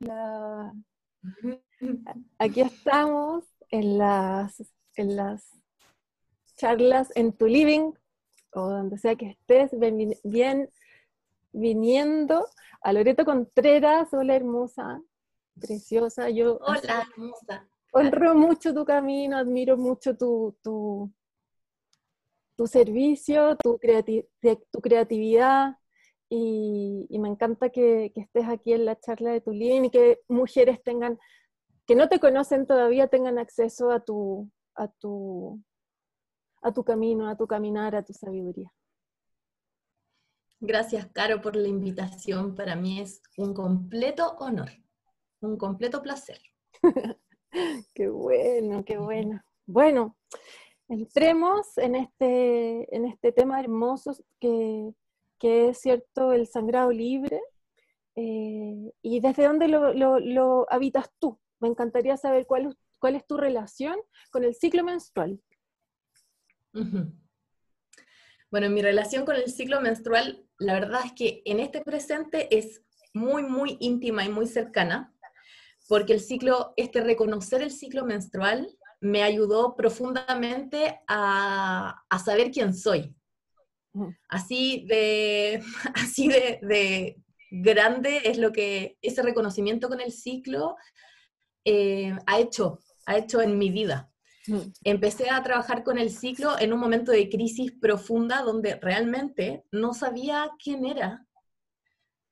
Aquí 2.38 2.60
estamos 2.60 3.44
en 3.70 3.98
las, 3.98 4.62
en 4.94 5.16
las 5.16 5.50
charlas 6.56 7.12
en 7.14 7.32
tu 7.32 7.46
living 7.46 7.92
o 8.52 8.68
donde 8.68 8.98
sea 8.98 9.16
que 9.16 9.30
estés, 9.30 9.70
bien, 10.24 10.70
viniendo 11.52 12.46
a 12.82 12.92
Loreto 12.92 13.24
Contreras, 13.24 14.12
hola 14.12 14.36
hermosa, 14.36 15.02
preciosa. 15.60 16.30
Yo 16.30 16.58
hola 16.58 17.06
hermosa. 17.10 17.68
Honro 17.92 18.34
mucho 18.34 18.74
tu 18.74 18.84
camino, 18.84 19.38
admiro 19.38 19.76
mucho 19.76 20.16
tu, 20.16 20.56
tu, 20.62 21.10
tu 22.56 22.66
servicio, 22.66 23.56
tu, 23.56 23.78
tu 24.70 24.80
creatividad, 24.80 25.76
y, 26.28 27.18
me 27.18 27.28
encanta 27.28 27.70
que, 27.70 28.12
estés 28.14 28.48
aquí 28.48 28.72
en 28.72 28.84
la 28.84 28.98
charla 28.98 29.30
de 29.30 29.40
tu 29.40 29.52
living 29.52 29.84
y 29.84 29.90
que 29.90 30.20
mujeres 30.28 30.82
tengan, 30.82 31.18
que 31.86 31.94
no 31.94 32.08
te 32.08 32.18
conocen 32.18 32.66
todavía, 32.66 33.08
tengan 33.08 33.38
acceso 33.38 33.90
a 33.90 34.00
tu, 34.00 34.50
a 34.74 34.88
tu, 34.88 35.62
a 36.62 36.72
tu 36.72 36.84
camino, 36.84 37.28
a 37.28 37.36
tu 37.36 37.46
caminar, 37.46 37.94
a 37.94 38.04
tu 38.04 38.12
sabiduría. 38.12 38.72
Gracias, 40.58 41.06
Caro, 41.12 41.40
por 41.42 41.54
la 41.54 41.68
invitación. 41.68 42.54
Para 42.54 42.76
mí 42.76 43.00
es 43.00 43.22
un 43.36 43.52
completo 43.54 44.36
honor, 44.38 44.70
un 45.40 45.56
completo 45.56 46.02
placer. 46.02 46.40
qué 47.94 48.08
bueno, 48.08 48.84
qué 48.84 48.98
bueno. 48.98 49.42
Bueno, 49.66 50.16
entremos 50.88 51.76
en 51.78 51.96
este, 51.96 52.94
en 52.94 53.04
este 53.04 53.32
tema 53.32 53.60
hermoso 53.60 54.16
que, 54.40 54.92
que 55.38 55.68
es 55.68 55.78
cierto 55.78 56.32
el 56.32 56.46
sangrado 56.46 56.90
libre, 56.90 57.40
eh, 58.16 58.92
y 59.02 59.20
desde 59.20 59.44
dónde 59.44 59.68
lo, 59.68 60.66
habitas 60.70 61.10
tú. 61.18 61.38
Me 61.60 61.68
encantaría 61.68 62.16
saber 62.16 62.46
cuál, 62.46 62.76
cuál 62.98 63.14
es 63.14 63.26
tu 63.26 63.36
relación 63.36 63.96
con 64.30 64.44
el 64.44 64.54
ciclo 64.54 64.84
menstrual. 64.84 65.40
Bueno, 68.50 68.70
mi 68.70 68.80
relación 68.80 69.24
con 69.24 69.36
el 69.36 69.50
ciclo 69.50 69.80
menstrual, 69.80 70.46
la 70.58 70.74
verdad 70.74 71.02
es 71.04 71.12
que 71.12 71.42
en 71.44 71.60
este 71.60 71.82
presente 71.82 72.56
es 72.56 72.82
muy, 73.12 73.42
muy 73.42 73.76
íntima 73.80 74.24
y 74.24 74.28
muy 74.28 74.46
cercana, 74.46 75.14
porque 75.88 76.12
el 76.14 76.20
ciclo, 76.20 76.72
este 76.76 77.00
reconocer 77.00 77.62
el 77.62 77.70
ciclo 77.70 78.04
menstrual 78.04 78.68
me 79.00 79.22
ayudó 79.22 79.76
profundamente 79.76 81.00
a, 81.06 82.02
a 82.08 82.18
saber 82.18 82.50
quién 82.50 82.74
soy, 82.74 83.14
Así 84.28 84.84
de, 84.88 85.62
así 85.94 86.28
de, 86.28 87.16
grande 87.50 88.22
es 88.24 88.38
lo 88.38 88.52
que 88.52 88.98
ese 89.02 89.22
reconocimiento 89.22 89.88
con 89.88 90.00
el 90.00 90.12
ciclo 90.12 90.76
eh, 91.64 92.16
ha 92.26 92.38
hecho, 92.38 92.80
ha 93.06 93.16
hecho 93.16 93.40
en 93.40 93.58
mi 93.58 93.70
vida. 93.70 94.10
Empecé 94.84 95.28
a 95.30 95.42
trabajar 95.42 95.82
con 95.82 95.98
el 95.98 96.10
ciclo 96.10 96.56
en 96.58 96.72
un 96.72 96.78
momento 96.78 97.10
de 97.10 97.28
crisis 97.28 97.72
profunda 97.80 98.42
donde 98.42 98.76
realmente 98.76 99.64
no 99.72 99.92
sabía 99.92 100.50
quién 100.62 100.84
era, 100.84 101.26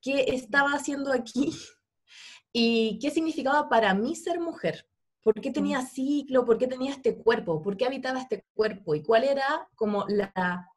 qué 0.01 0.27
estaba 0.29 0.71
haciendo 0.71 1.13
aquí 1.13 1.53
y 2.53 2.99
qué 3.01 3.11
significaba 3.11 3.69
para 3.69 3.95
mí 3.95 4.15
ser 4.15 4.39
mujer. 4.41 4.87
¿Por 5.23 5.41
qué 5.41 5.51
tenía 5.51 5.81
ciclo? 5.81 6.45
¿Por 6.45 6.59
qué 6.59 6.67
tenía 6.67 6.93
este 6.93 7.17
cuerpo? 7.17 7.63
¿Por 7.63 7.77
qué 7.77 7.87
habitaba 7.87 8.21
este 8.21 8.45
cuerpo? 8.55 8.95
¿Y 8.95 9.03
cuál 9.03 9.25
era 9.25 9.67
como 9.75 10.05
la 10.07 10.69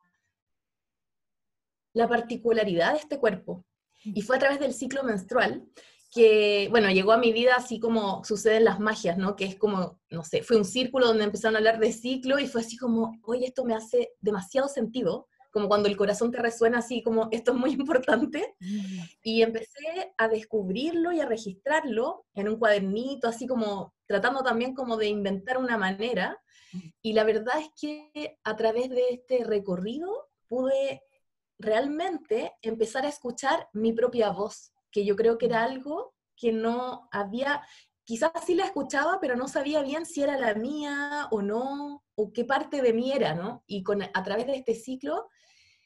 la 1.97 2.07
particularidad 2.07 2.93
de 2.93 2.99
este 2.99 3.19
cuerpo. 3.19 3.65
Y 4.03 4.21
fue 4.21 4.37
a 4.37 4.39
través 4.39 4.59
del 4.59 4.73
ciclo 4.73 5.03
menstrual 5.03 5.65
que, 6.13 6.67
bueno, 6.69 6.89
llegó 6.89 7.11
a 7.11 7.17
mi 7.17 7.33
vida 7.33 7.55
así 7.57 7.79
como 7.79 8.23
suceden 8.23 8.63
las 8.63 8.79
magias, 8.79 9.17
¿no? 9.17 9.35
Que 9.35 9.45
es 9.45 9.55
como, 9.55 9.99
no 10.09 10.23
sé, 10.23 10.43
fue 10.43 10.57
un 10.57 10.63
círculo 10.65 11.07
donde 11.07 11.25
empezaron 11.25 11.55
a 11.55 11.57
hablar 11.57 11.79
de 11.79 11.91
ciclo 11.91 12.39
y 12.39 12.47
fue 12.47 12.61
así 12.61 12.77
como, 12.77 13.19
oye, 13.23 13.47
esto 13.47 13.65
me 13.65 13.75
hace 13.75 14.11
demasiado 14.21 14.67
sentido, 14.69 15.27
como 15.51 15.67
cuando 15.67 15.89
el 15.89 15.97
corazón 15.97 16.31
te 16.31 16.37
resuena 16.37 16.77
así 16.79 17.01
como, 17.01 17.27
esto 17.31 17.51
es 17.51 17.57
muy 17.57 17.71
importante. 17.71 18.55
Y 19.23 19.41
empecé 19.41 20.13
a 20.17 20.27
descubrirlo 20.27 21.11
y 21.11 21.19
a 21.19 21.25
registrarlo 21.25 22.25
en 22.35 22.47
un 22.47 22.57
cuadernito, 22.57 23.27
así 23.27 23.47
como 23.47 23.93
tratando 24.05 24.43
también 24.43 24.75
como 24.75 24.97
de 24.97 25.07
inventar 25.07 25.57
una 25.57 25.77
manera. 25.77 26.39
Y 27.01 27.13
la 27.13 27.23
verdad 27.23 27.59
es 27.59 27.69
que 27.79 28.37
a 28.43 28.55
través 28.55 28.89
de 28.89 29.09
este 29.09 29.43
recorrido 29.43 30.29
pude 30.47 31.01
realmente 31.59 32.53
empezar 32.61 33.05
a 33.05 33.09
escuchar 33.09 33.69
mi 33.73 33.93
propia 33.93 34.29
voz, 34.29 34.73
que 34.91 35.05
yo 35.05 35.15
creo 35.15 35.37
que 35.37 35.47
era 35.47 35.63
algo 35.63 36.13
que 36.35 36.51
no 36.51 37.09
había, 37.11 37.63
quizás 38.03 38.31
sí 38.45 38.55
la 38.55 38.65
escuchaba, 38.65 39.19
pero 39.19 39.35
no 39.35 39.47
sabía 39.47 39.81
bien 39.81 40.05
si 40.05 40.21
era 40.21 40.37
la 40.37 40.53
mía 40.53 41.27
o 41.31 41.41
no, 41.41 42.03
o 42.15 42.31
qué 42.31 42.45
parte 42.45 42.81
de 42.81 42.93
mí 42.93 43.11
era, 43.11 43.33
¿no? 43.33 43.63
Y 43.67 43.83
con, 43.83 44.01
a 44.01 44.23
través 44.23 44.47
de 44.47 44.55
este 44.55 44.75
ciclo 44.75 45.27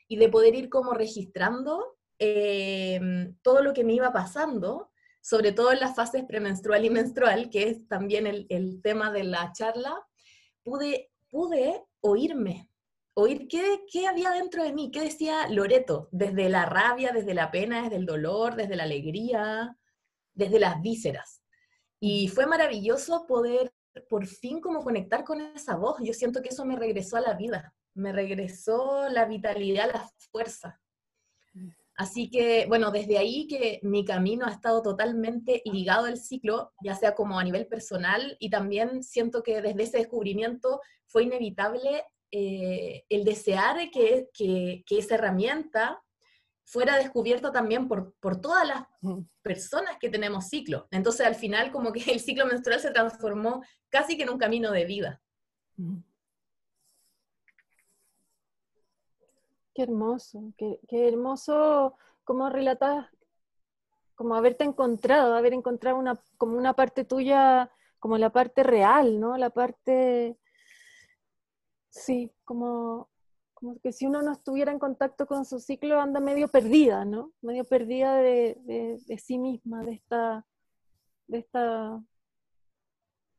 y 0.07 0.17
de 0.17 0.29
poder 0.29 0.55
ir 0.55 0.69
como 0.69 0.93
registrando 0.93 1.97
em, 2.19 3.35
todo 3.41 3.63
lo 3.63 3.73
que 3.73 3.83
me 3.83 3.93
iba 3.93 4.11
pasando, 4.11 4.91
sobre 5.21 5.51
todo 5.51 5.71
en 5.71 5.79
las 5.79 5.95
fases 5.95 6.25
premenstrual 6.25 6.83
y 6.83 6.89
menstrual, 6.89 7.49
que 7.49 7.69
es 7.69 7.87
también 7.87 8.27
el, 8.27 8.45
el 8.49 8.81
tema 8.81 9.11
de 9.11 9.23
la 9.23 9.51
charla, 9.53 10.05
pude, 10.63 11.11
pude 11.29 11.85
oírme, 12.01 12.70
oír 13.13 13.47
qué, 13.47 14.07
había 14.07 14.31
dentro 14.31 14.63
de 14.63 14.73
mí, 14.73 14.91
qué 14.91 15.01
decía 15.01 15.47
Loreto, 15.49 16.07
desde 16.11 16.49
la 16.49 16.65
rabia, 16.65 17.11
desde 17.11 17.33
la 17.33 17.51
pena, 17.51 17.83
desde 17.83 17.97
el 17.97 18.05
dolor, 18.05 18.55
desde 18.55 18.75
la 18.75 18.83
alegría, 18.83 19.77
desde 20.33 20.59
las 20.59 20.81
vísceras. 20.81 21.41
Y 21.99 22.29
fue 22.29 22.45
maravilloso 22.45 23.25
poder 23.27 23.73
por 24.09 24.25
fin 24.25 24.61
como 24.61 24.83
conectar 24.83 25.23
con 25.23 25.41
esa 25.41 25.75
voz. 25.75 25.97
Yo 26.01 26.13
siento 26.13 26.41
que 26.41 26.49
eso 26.49 26.65
me 26.65 26.77
regresó 26.77 27.17
a 27.17 27.21
la 27.21 27.33
vida, 27.33 27.75
me 27.93 28.11
regresó 28.11 29.09
la 29.09 29.25
vitalidad, 29.25 29.91
la 29.91 30.09
fuerza. 30.31 30.79
Así 31.95 32.31
que, 32.31 32.65
bueno, 32.67 32.89
desde 32.89 33.17
ahí 33.17 33.45
que 33.47 33.79
mi 33.83 34.05
camino 34.05 34.47
ha 34.47 34.51
estado 34.51 34.81
totalmente 34.81 35.61
ligado 35.65 36.05
al 36.05 36.17
ciclo, 36.17 36.73
ya 36.83 36.95
sea 36.95 37.13
como 37.13 37.37
a 37.37 37.43
nivel 37.43 37.67
personal 37.67 38.37
y 38.39 38.49
también 38.49 39.03
siento 39.03 39.43
que 39.43 39.61
desde 39.61 39.83
ese 39.83 39.97
descubrimiento 39.97 40.79
fue 41.05 41.23
inevitable 41.23 42.03
eh, 42.31 43.03
el 43.09 43.25
desear 43.25 43.91
que, 43.91 44.29
que, 44.33 44.83
esa 44.89 45.15
herramienta 45.15 46.01
fuera 46.63 46.95
descubierta 46.95 47.51
también 47.51 47.89
por, 47.89 48.13
por, 48.21 48.39
todas 48.39 48.65
las 48.65 48.83
personas 49.41 49.97
que 49.99 50.09
tenemos 50.09 50.47
ciclo. 50.47 50.87
Entonces 50.91 51.27
al 51.27 51.35
final 51.35 51.71
como 51.71 51.91
que 51.91 51.99
el 52.11 52.21
ciclo 52.21 52.45
menstrual 52.45 52.79
se 52.79 52.91
transformó 52.91 53.61
casi 53.89 54.15
que 54.15 54.23
en 54.23 54.29
un 54.29 54.37
camino 54.37 54.71
de 54.71 54.85
vida. 54.85 55.21
Qué 59.73 59.83
hermoso, 59.83 60.53
qué, 60.57 60.79
qué 60.87 61.09
hermoso 61.09 61.97
como 62.23 62.49
relatas, 62.49 63.07
como 64.15 64.35
haberte 64.35 64.63
encontrado, 64.63 65.35
haber 65.35 65.53
encontrado 65.53 65.97
una, 65.97 66.23
como 66.37 66.57
una 66.57 66.73
parte 66.73 67.03
tuya, 67.03 67.69
como 67.99 68.17
la 68.17 68.31
parte 68.31 68.63
real, 68.63 69.19
¿no? 69.19 69.37
La 69.37 69.49
parte 69.49 70.37
Sí, 71.91 72.31
como, 72.45 73.09
como 73.53 73.77
que 73.79 73.91
si 73.91 74.05
uno 74.05 74.21
no 74.21 74.31
estuviera 74.31 74.71
en 74.71 74.79
contacto 74.79 75.27
con 75.27 75.45
su 75.45 75.59
ciclo 75.59 75.99
anda 75.99 76.19
medio 76.21 76.47
perdida, 76.47 77.03
¿no? 77.05 77.33
Medio 77.41 77.65
perdida 77.65 78.15
de, 78.17 78.97
sí 79.21 79.37
misma, 79.37 79.83
de 79.83 79.93
esta, 79.93 80.47
de 81.27 81.39
esta, 81.39 82.01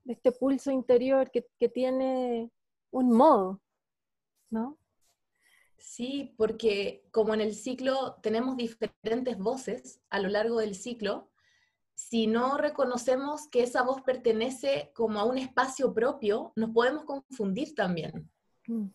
de 0.04 0.12
este 0.12 0.32
pulso 0.32 0.70
interior 0.70 1.30
que, 1.30 1.46
que 1.58 1.70
tiene 1.70 2.50
un 2.90 3.10
modo, 3.16 3.60
¿no? 4.50 4.78
Sí, 5.78 6.34
porque 6.36 7.04
como 7.10 7.32
en 7.32 7.40
el 7.40 7.54
ciclo 7.54 8.18
tenemos 8.22 8.56
diferentes 8.56 9.38
voces 9.38 10.00
a 10.10 10.20
lo 10.20 10.28
largo 10.28 10.60
del 10.60 10.74
ciclo, 10.74 11.30
si 11.94 12.26
no 12.26 12.58
reconocemos 12.58 13.48
que 13.48 13.62
esa 13.62 13.82
voz 13.82 14.02
pertenece 14.02 14.92
como 14.94 15.20
a 15.20 15.24
un 15.24 15.38
espacio 15.38 15.94
propio, 15.94 16.52
nos 16.54 16.70
podemos 16.70 17.04
confundir 17.04 17.74
también. 17.74 18.30
Mm. 18.72 18.92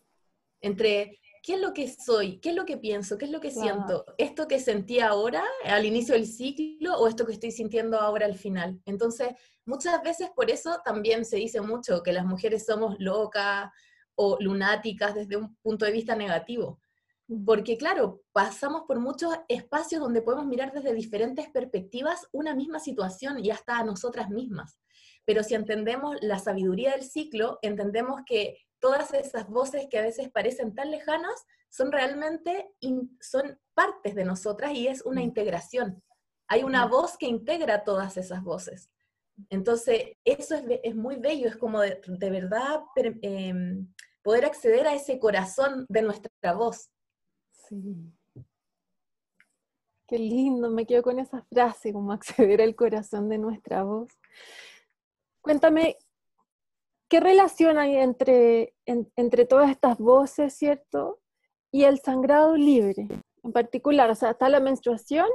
Entre 0.61 1.19
qué 1.43 1.53
es 1.53 1.61
lo 1.61 1.73
que 1.73 1.87
soy, 1.87 2.39
qué 2.39 2.49
es 2.49 2.55
lo 2.55 2.65
que 2.65 2.77
pienso, 2.77 3.17
qué 3.17 3.25
es 3.25 3.31
lo 3.31 3.39
que 3.39 3.51
siento, 3.51 4.05
esto 4.17 4.47
que 4.47 4.59
sentí 4.59 4.99
ahora 4.99 5.43
al 5.63 5.85
inicio 5.85 6.13
del 6.13 6.25
ciclo 6.25 6.97
o 6.97 7.07
esto 7.07 7.25
que 7.25 7.33
estoy 7.33 7.51
sintiendo 7.51 7.99
ahora 7.99 8.25
al 8.25 8.35
final. 8.35 8.81
Entonces, 8.85 9.29
muchas 9.65 10.01
veces 10.03 10.29
por 10.35 10.51
eso 10.51 10.81
también 10.83 11.23
se 11.23 11.37
dice 11.37 11.61
mucho 11.61 12.03
que 12.03 12.11
las 12.11 12.25
mujeres 12.25 12.65
somos 12.65 12.95
locas 12.99 13.71
o 14.15 14.37
lunáticas 14.41 15.15
desde 15.15 15.37
un 15.37 15.55
punto 15.61 15.85
de 15.85 15.91
vista 15.91 16.15
negativo. 16.15 16.81
Mm. 17.27 17.45
Porque 17.45 17.77
claro, 17.77 18.21
pasamos 18.33 18.83
por 18.87 18.99
muchos 18.99 19.33
espacios 19.47 20.01
donde 20.01 20.21
podemos 20.21 20.47
mirar 20.47 20.73
desde 20.73 20.93
diferentes 20.93 21.49
perspectivas 21.49 22.27
una 22.31 22.55
misma 22.55 22.79
situación 22.79 23.43
y 23.43 23.51
hasta 23.51 23.77
a 23.77 23.85
nosotras 23.85 24.29
mismas. 24.29 24.79
Pero 25.23 25.43
si 25.43 25.55
entendemos 25.55 26.17
la 26.21 26.39
sabiduría 26.39 26.91
del 26.91 27.03
ciclo, 27.03 27.59
entendemos 27.61 28.21
que 28.25 28.57
todas 28.79 29.13
esas 29.13 29.47
voces 29.49 29.87
que 29.89 29.99
a 29.99 30.03
veces 30.03 30.29
parecen 30.29 30.73
tan 30.75 30.91
lejanas 30.91 31.45
son 31.69 31.91
realmente 31.91 32.71
son 33.19 33.59
partes 33.73 34.15
de 34.15 34.25
nosotras 34.25 34.73
y 34.73 34.87
es 34.87 35.05
una 35.05 35.21
mm. 35.21 35.25
integración. 35.25 36.03
Hay 36.47 36.63
una 36.63 36.85
voz 36.85 37.17
que 37.17 37.27
integra 37.27 37.83
todas 37.83 38.17
esas 38.17 38.43
voces. 38.43 38.89
Entonces, 39.49 40.13
eso 40.23 40.55
es, 40.55 40.95
muy 40.95 41.17
bello, 41.17 41.47
es 41.47 41.57
como 41.57 41.81
de, 41.81 41.99
verdad 42.29 42.81
em, 42.95 43.93
poder 44.23 44.45
acceder 44.45 44.87
a 44.87 44.95
ese 44.95 45.19
corazón 45.19 45.85
de 45.89 46.01
nuestra 46.01 46.53
voz. 46.53 46.89
Sí. 47.51 48.13
Qué 50.07 50.17
lindo, 50.17 50.69
me 50.71 50.85
quedo 50.85 51.03
con 51.03 51.19
esa 51.19 51.43
frase, 51.51 51.91
como 51.93 52.11
acceder 52.13 52.61
al 52.61 52.75
corazón 52.75 53.29
de 53.29 53.37
nuestra 53.37 53.83
voz. 53.83 54.09
Cuéntame, 55.41 55.97
¿qué 57.07 57.19
relación 57.19 57.77
hay 57.77 57.95
entre, 57.95 58.73
entre 58.85 59.45
todas 59.45 59.69
estas 59.69 59.97
voces, 59.97 60.53
cierto? 60.53 61.19
Y 61.71 61.83
el 61.83 61.99
sangrado 61.99 62.55
libre, 62.55 63.07
en 63.43 63.51
particular, 63.51 64.09
o 64.09 64.15
sea, 64.15 64.31
está 64.31 64.49
la 64.49 64.59
menstruación 64.59 65.27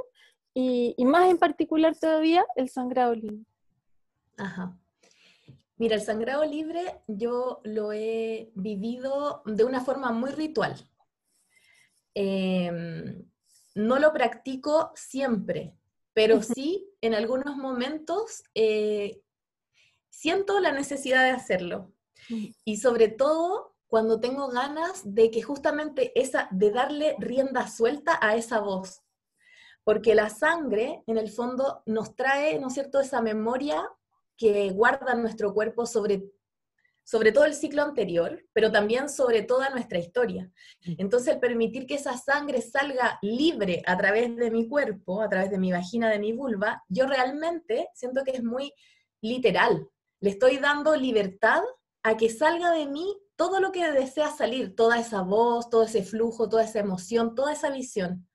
y, 0.53 0.93
y 0.97 1.05
más 1.05 1.29
en 1.29 1.37
particular 1.37 1.95
todavía 1.95 2.45
el 2.55 2.69
sangrado 2.69 3.15
libre. 3.15 3.45
Ajá. 4.37 4.77
Mira, 5.77 5.95
el 5.95 6.01
sangrado 6.01 6.45
libre 6.45 7.01
yo 7.07 7.59
lo 7.63 7.91
he 7.91 8.51
vivido 8.55 9.41
de 9.45 9.63
una 9.63 9.81
forma 9.81 10.11
muy 10.11 10.31
ritual. 10.31 10.75
Em, 12.13 13.27
no 13.73 13.97
lo 13.97 14.13
practico 14.13 14.91
siempre, 14.95 15.75
pero 16.13 16.43
sí 16.43 16.87
en 17.01 17.15
algunos 17.15 17.57
momentos 17.57 18.43
eh, 18.53 19.22
siento 20.13 20.59
la 20.59 20.71
necesidad 20.71 21.23
de 21.23 21.31
hacerlo. 21.31 21.91
Y 22.63 22.77
sobre 22.77 23.09
todo 23.09 23.75
cuando 23.87 24.19
tengo 24.19 24.47
ganas 24.47 25.01
de 25.03 25.29
que 25.29 25.41
justamente 25.41 26.11
esa, 26.19 26.47
de 26.51 26.71
darle 26.71 27.15
rienda 27.19 27.67
suelta 27.67 28.17
a 28.21 28.35
esa 28.35 28.59
voz. 28.59 29.01
Porque 29.83 30.15
la 30.15 30.29
sangre, 30.29 31.03
en 31.07 31.17
el 31.17 31.29
fondo, 31.29 31.83
nos 31.85 32.15
trae, 32.15 32.59
¿no 32.59 32.67
es 32.67 32.75
cierto?, 32.75 32.99
esa 32.99 33.21
memoria 33.21 33.85
que 34.37 34.69
guarda 34.69 35.13
nuestro 35.15 35.53
cuerpo 35.53 35.85
sobre, 35.85 36.23
sobre 37.03 37.31
todo 37.31 37.45
el 37.45 37.53
ciclo 37.53 37.81
anterior, 37.81 38.41
pero 38.53 38.71
también 38.71 39.09
sobre 39.09 39.41
toda 39.41 39.69
nuestra 39.71 39.99
historia. 39.99 40.49
Entonces, 40.97 41.33
el 41.33 41.39
permitir 41.39 41.85
que 41.85 41.95
esa 41.95 42.17
sangre 42.17 42.61
salga 42.61 43.19
libre 43.21 43.81
a 43.85 43.97
través 43.97 44.33
de 44.37 44.49
mi 44.51 44.67
cuerpo, 44.69 45.21
a 45.21 45.29
través 45.29 45.51
de 45.51 45.57
mi 45.57 45.71
vagina, 45.71 46.09
de 46.09 46.19
mi 46.19 46.33
vulva, 46.33 46.81
yo 46.87 47.05
realmente 47.07 47.89
siento 47.93 48.23
que 48.23 48.31
es 48.31 48.43
muy 48.43 48.73
literal. 49.21 49.87
Le 50.23 50.29
estoy 50.29 50.57
dando 50.57 50.95
libertad 50.95 51.61
a 52.01 52.15
que 52.15 52.29
salga 52.29 52.71
de 52.71 52.85
mí 52.85 53.17
todo 53.35 53.59
lo 53.59 53.73
que 53.73 53.91
desea 53.91 54.31
salir, 54.31 54.73
toda 54.73 54.97
esa 54.97 55.21
voz, 55.21 55.69
todo 55.69 55.83
ese 55.83 56.01
flujo, 56.01 56.47
toda 56.47 56.63
esa 56.63 56.79
emoción, 56.79 57.35
toda 57.35 57.51
esa 57.51 57.69
visión. 57.69 58.25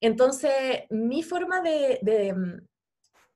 Entonces, 0.00 0.52
mi 0.88 1.24
forma 1.24 1.62
de, 1.62 1.98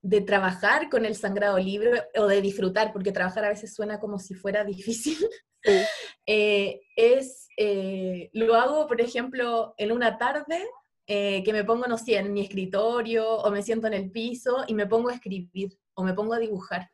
de 0.03 0.21
trabajar 0.21 0.89
con 0.89 1.05
el 1.05 1.17
sangrado 1.17 1.59
libre 1.59 2.05
o 2.17 2.29
de 2.29 2.41
disfrutar, 2.41 2.93
porque 2.93 3.11
trabajar 3.11 3.45
a 3.45 3.49
veces 3.49 3.75
suena 3.75 3.99
como 3.99 4.21
si 4.21 4.35
fuera 4.35 4.63
difícil, 4.63 5.19
eh, 6.27 6.81
es, 6.95 7.49
eh, 7.57 8.31
lo 8.35 8.55
hago, 8.55 8.87
por 8.87 9.01
ejemplo, 9.01 9.75
en 9.77 9.91
una 9.91 10.17
tarde 10.17 10.65
eh, 11.07 11.43
que 11.45 11.53
me 11.53 11.65
pongo, 11.65 11.87
no 11.87 11.99
sé, 11.99 12.17
en 12.17 12.33
mi 12.33 12.43
escritorio 12.43 13.29
o 13.29 13.51
me 13.51 13.63
siento 13.63 13.89
en 13.89 13.95
el 13.95 14.11
piso 14.13 14.65
y 14.69 14.75
me 14.75 14.87
pongo 14.87 15.09
a 15.09 15.15
escribir 15.15 15.77
o 15.95 16.05
me 16.05 16.15
pongo 16.15 16.35
a 16.35 16.39
dibujar. 16.39 16.89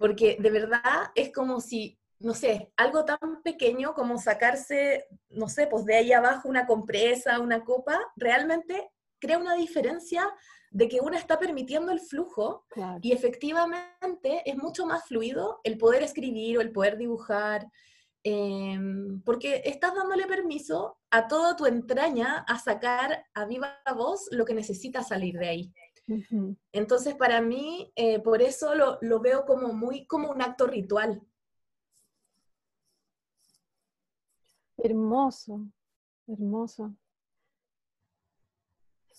Porque 0.00 0.38
de 0.40 0.50
verdad 0.50 1.10
es 1.14 1.30
como 1.30 1.60
si, 1.60 1.98
no 2.20 2.32
sé, 2.32 2.72
algo 2.78 3.04
tan 3.04 3.42
pequeño 3.44 3.92
como 3.92 4.16
sacarse, 4.16 5.06
no 5.28 5.46
sé, 5.46 5.66
pues 5.66 5.84
de 5.84 5.96
ahí 5.96 6.12
abajo 6.14 6.48
una 6.48 6.66
compresa, 6.66 7.38
una 7.38 7.62
copa, 7.64 8.00
realmente 8.16 8.90
crea 9.18 9.36
una 9.36 9.54
diferencia 9.56 10.26
de 10.70 10.88
que 10.88 11.00
una 11.00 11.18
está 11.18 11.38
permitiendo 11.38 11.92
el 11.92 12.00
flujo 12.00 12.64
y 13.02 13.12
efectivamente 13.12 14.42
es 14.46 14.56
mucho 14.56 14.86
más 14.86 15.04
fluido 15.04 15.60
el 15.64 15.76
poder 15.76 16.02
escribir 16.02 16.56
o 16.56 16.60
el 16.62 16.72
poder 16.72 16.96
dibujar, 16.96 17.68
em, 18.22 19.20
porque 19.22 19.60
estás 19.66 19.94
dándole 19.94 20.26
permiso 20.26 20.96
a 21.10 21.28
toda 21.28 21.56
tu 21.56 21.66
entraña 21.66 22.38
a 22.48 22.58
sacar 22.58 23.26
a 23.34 23.44
viva 23.44 23.78
voz 23.94 24.28
lo 24.30 24.46
que 24.46 24.54
necesita 24.54 25.02
salir 25.02 25.36
de 25.38 25.48
ahí. 25.48 25.72
Entonces, 26.72 27.14
para 27.14 27.40
mí, 27.40 27.92
eh, 27.96 28.20
por 28.20 28.42
eso 28.42 28.74
lo, 28.74 28.98
lo, 29.00 29.20
veo 29.20 29.44
como 29.44 29.72
muy 29.72 30.06
como 30.06 30.30
un 30.30 30.42
acto 30.42 30.66
ritual. 30.66 31.22
Hermoso, 34.76 35.66
hermoso. 36.26 36.94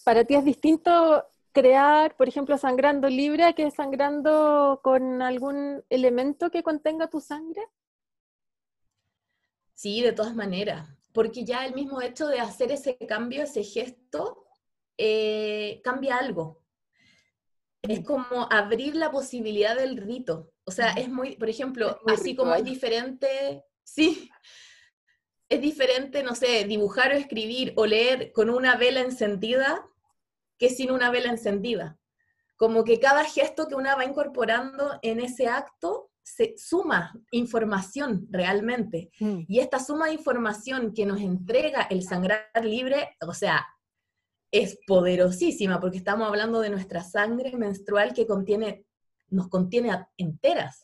Para 0.04 0.26
ti 0.26 0.36
es 0.36 0.44
distinto 0.44 1.24
crear, 1.52 2.16
por 2.16 2.28
ejemplo, 2.28 2.58
sangrando 2.58 3.10
libre 3.10 3.54
que 3.54 3.70
sangrando 3.72 4.80
con 4.84 5.22
algún 5.22 5.84
elemento 5.90 6.50
que 6.50 6.64
contenga 6.64 7.10
tu 7.10 7.20
sangre? 7.20 7.62
Sí, 9.74 10.02
de 10.02 10.14
todas 10.14 10.36
maneras, 10.36 10.88
porque 11.14 11.44
ya 11.44 11.66
el 11.66 11.74
mismo 11.74 12.02
hecho 12.02 12.28
de 12.28 12.40
hacer 12.40 12.72
ese 12.72 12.98
cambio, 12.98 13.44
ese 13.44 13.64
gesto, 13.64 14.46
eh, 14.98 15.82
cambia 15.84 16.18
algo. 16.18 16.61
Es 17.82 18.02
como 18.02 18.48
abrir 18.52 18.96
la 18.96 19.12
posibilidad 19.12 19.76
del 19.76 19.98
rito. 19.98 20.52
O 20.66 20.72
sea, 20.72 20.92
es 20.94 21.10
muy, 21.10 21.36
por 21.36 21.50
ejemplo, 21.50 22.00
así 22.08 22.36
como 22.36 22.54
es 22.54 22.64
diferente, 22.64 23.64
sí, 23.84 24.30
es 25.50 25.62
diferente, 25.62 26.24
no 26.24 26.36
sé, 26.36 26.64
dibujar 26.66 27.12
o 27.12 27.16
escribir 27.16 27.74
o 27.76 27.86
leer 27.86 28.32
con 28.32 28.50
una 28.50 28.76
vela 28.76 29.02
encendida 29.02 29.86
que 30.58 30.70
sin 30.70 30.92
una 30.92 31.10
vela 31.10 31.30
encendida. 31.30 31.98
Como 32.56 32.84
que 32.84 33.00
cada 33.00 33.26
gesto 33.26 33.68
que 33.68 33.76
una 33.76 33.96
va 33.96 34.06
incorporando 34.06 35.00
en 35.02 35.20
ese 35.20 35.48
acto 35.48 36.12
se 36.24 36.54
suma 36.56 37.12
información 37.32 38.28
realmente. 38.30 39.10
Mm. 39.20 39.42
Y 39.48 39.60
esta 39.60 39.80
suma 39.80 40.08
de 40.08 40.14
información 40.14 40.94
que 40.94 41.06
nos 41.06 41.20
entrega 41.20 41.82
el 41.90 42.04
sangrar 42.04 42.46
libre, 42.64 43.18
o 43.28 43.34
sea, 43.34 43.66
es 44.52 44.78
poderosísima 44.86 45.80
porque 45.80 45.98
estamos 45.98 46.28
hablando 46.28 46.60
de 46.60 46.70
nuestra 46.70 47.04
sangre 47.04 47.56
menstrual 47.58 48.14
que 48.14 48.28
contiene, 48.28 48.86
nos 49.30 49.48
contiene 49.48 50.06
enteras. 50.18 50.84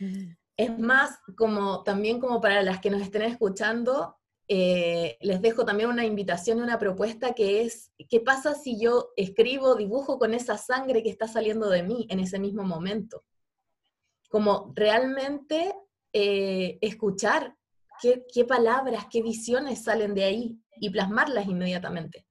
Mm. 0.00 0.32
Es 0.56 0.78
más, 0.78 1.18
como 1.36 1.82
también 1.82 2.20
como 2.20 2.40
para 2.40 2.62
las 2.62 2.80
que 2.80 2.90
nos 2.90 3.02
estén 3.02 3.22
escuchando, 3.22 4.16
eh, 4.46 5.16
les 5.20 5.40
dejo 5.40 5.64
también 5.64 5.88
una 5.88 6.04
invitación 6.04 6.58
y 6.58 6.62
una 6.62 6.78
propuesta 6.78 7.32
que 7.32 7.62
es, 7.62 7.92
¿qué 8.08 8.20
pasa 8.20 8.54
si 8.54 8.78
yo 8.78 9.10
escribo, 9.16 9.74
dibujo 9.74 10.18
con 10.18 10.34
esa 10.34 10.58
sangre 10.58 11.02
que 11.02 11.08
está 11.08 11.26
saliendo 11.26 11.68
de 11.70 11.82
mí 11.82 12.06
en 12.10 12.20
ese 12.20 12.38
mismo 12.38 12.62
momento? 12.62 13.24
Como 14.28 14.72
realmente 14.74 15.74
eh, 16.12 16.78
escuchar 16.80 17.56
qué, 18.00 18.44
palabras, 18.44 19.06
qué 19.10 19.22
visiones 19.22 19.84
salen 19.84 20.14
de 20.14 20.24
ahí 20.24 20.58
y 20.80 20.90
plasmarlas 20.90 21.46
inmediatamente. 21.46 22.26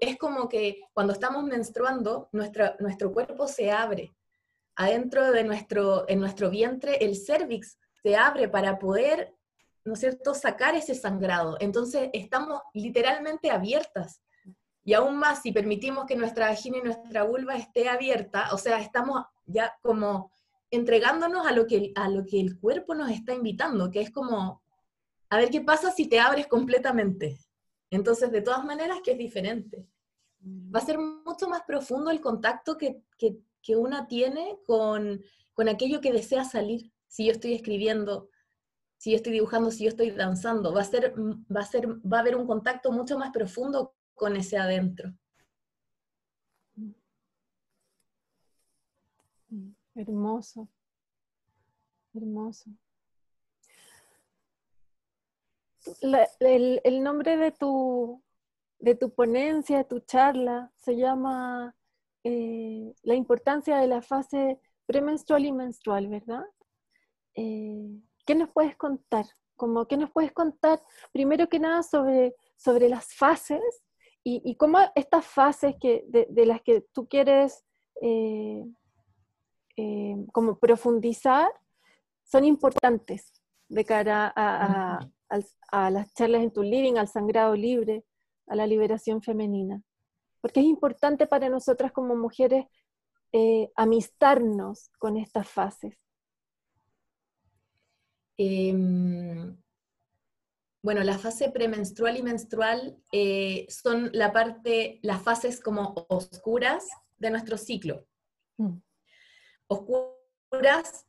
Es, 0.00 0.18
como 0.18 0.48
que 0.48 0.82
cuando 0.92 1.12
estamos 1.12 1.44
menstruando, 1.44 2.28
nuestro 2.32 3.12
cuerpo 3.12 3.48
se 3.48 3.70
abre. 3.70 4.14
Adentro 4.76 5.32
de 5.32 5.44
nuestro, 5.44 6.08
en 6.08 6.20
nuestro 6.20 6.50
vientre, 6.50 6.96
el 7.04 7.16
cervix 7.16 7.78
se 8.02 8.16
abre 8.16 8.48
para 8.48 8.78
poder 8.78 9.34
¿no 9.84 9.94
es 9.94 10.00
cierto?, 10.00 10.34
sacar 10.34 10.74
ese 10.74 10.94
sangrado. 10.94 11.56
Entonces 11.60 12.10
estamos 12.12 12.60
literalmente 12.74 13.50
abiertas. 13.50 14.22
Y 14.84 14.94
aún 14.94 15.16
más, 15.16 15.42
si 15.42 15.52
permitimos 15.52 16.06
que 16.06 16.16
nuestra 16.16 16.48
vagina 16.48 16.78
y 16.78 16.82
nuestra 16.82 17.22
vulva 17.22 17.56
esté 17.56 17.88
abierta, 17.88 18.48
o 18.52 18.58
sea, 18.58 18.80
estamos 18.80 19.24
ya 19.46 19.74
como 19.82 20.32
entregándonos 20.70 21.46
a 21.46 21.52
lo 21.52 21.66
que, 21.66 21.92
a 21.96 22.08
lo 22.08 22.24
que 22.24 22.40
el 22.40 22.58
cuerpo 22.58 22.94
nos 22.94 23.10
está 23.10 23.34
invitando, 23.34 23.90
que 23.90 24.00
es 24.00 24.10
como, 24.10 24.62
a 25.28 25.36
ver 25.36 25.50
qué 25.50 25.60
pasa 25.60 25.90
si 25.90 26.08
te 26.08 26.20
abres 26.20 26.46
completamente. 26.46 27.38
Entonces, 27.90 28.30
de 28.30 28.42
todas 28.42 28.64
maneras, 28.64 29.00
que 29.04 29.12
es 29.12 29.18
diferente. 29.18 29.86
Va 30.42 30.78
a 30.78 30.86
ser 30.86 30.98
mucho 30.98 31.48
más 31.48 31.62
profundo 31.62 32.10
el 32.10 32.20
contacto 32.20 32.78
que, 32.78 33.02
que, 33.18 33.38
que 33.62 33.76
una 33.76 34.06
tiene 34.06 34.58
con, 34.66 35.20
con 35.52 35.68
aquello 35.68 36.00
que 36.00 36.12
desea 36.12 36.44
salir. 36.44 36.92
Si 37.08 37.26
yo 37.26 37.32
estoy 37.32 37.54
escribiendo, 37.54 38.30
si 38.96 39.10
yo 39.10 39.16
estoy 39.16 39.32
dibujando, 39.32 39.70
si 39.70 39.84
yo 39.84 39.90
estoy 39.90 40.10
danzando, 40.12 40.72
va 40.72 40.82
a, 40.82 40.84
ser, 40.84 41.14
va, 41.18 41.60
a 41.60 41.66
ser, 41.66 41.88
va 41.88 42.18
a 42.18 42.20
haber 42.20 42.36
un 42.36 42.46
contacto 42.46 42.92
mucho 42.92 43.18
más 43.18 43.32
profundo 43.32 43.94
con 44.14 44.36
ese 44.36 44.56
adentro. 44.56 45.12
Hermoso, 49.94 50.68
hermoso. 52.14 52.70
El, 56.40 57.02
nombre 57.02 57.36
de 57.36 57.52
tu, 57.52 58.22
de 58.78 58.94
tu 58.94 59.14
ponencia, 59.14 59.78
de 59.78 59.84
tu 59.84 60.00
charla, 60.00 60.72
se 60.76 60.96
llama 60.96 61.74
eh, 62.24 62.94
La 63.02 63.14
importancia 63.14 63.78
de 63.78 63.86
la 63.86 64.02
fase 64.02 64.60
premenstrual 64.86 65.44
y 65.44 65.52
menstrual, 65.52 66.08
¿verdad? 66.08 66.44
Eh, 67.34 68.00
¿qué 68.26 68.34
nos 68.34 68.50
puedes 68.50 68.76
contar? 68.76 69.26
Como, 69.56 69.86
¿Qué 69.86 69.96
nos 69.96 70.10
puedes 70.10 70.32
contar, 70.32 70.82
primero 71.12 71.48
que 71.48 71.58
nada, 71.58 71.82
sobre, 71.82 72.34
sobre 72.56 72.88
las 72.88 73.14
fases 73.14 73.60
y, 74.22 74.54
cómo 74.56 74.78
estas 74.94 75.26
fases 75.26 75.74
que, 75.80 76.04
de, 76.08 76.46
las 76.46 76.60
que 76.60 76.82
tú 76.92 77.08
quieres 77.08 77.64
eh, 78.02 78.62
como 80.32 80.58
profundizar 80.58 81.50
son 82.24 82.44
importantes 82.44 83.32
de 83.68 83.84
cara 83.84 84.32
a, 84.36 85.00
las 85.30 86.14
charlas 86.14 86.42
en 86.42 86.52
tu 86.52 86.62
living, 86.62 86.94
al 86.96 87.08
sangrado 87.08 87.54
libre, 87.54 88.04
a 88.46 88.56
la 88.56 88.66
liberación 88.66 89.22
femenina. 89.22 89.82
Porque 90.40 90.60
es 90.60 90.66
importante 90.66 91.26
para 91.26 91.48
nosotras 91.48 91.92
como 91.92 92.16
mujeres 92.16 92.66
eh, 93.32 93.70
amistarnos 93.76 94.90
con 94.98 95.16
estas 95.16 95.48
fases. 95.48 95.96
Em, 98.36 99.56
bueno, 100.82 101.04
la 101.04 101.18
fase 101.18 101.50
premenstrual 101.50 102.16
y 102.16 102.22
menstrual 102.22 102.98
eh, 103.12 103.66
son 103.68 104.10
la 104.14 104.32
parte, 104.32 104.98
las 105.02 105.22
fases 105.22 105.60
como 105.60 106.06
oscuras 106.08 106.88
de 107.18 107.30
nuestro 107.30 107.58
ciclo. 107.58 108.06
Mm. 108.56 108.78
Oscuras, 109.68 111.06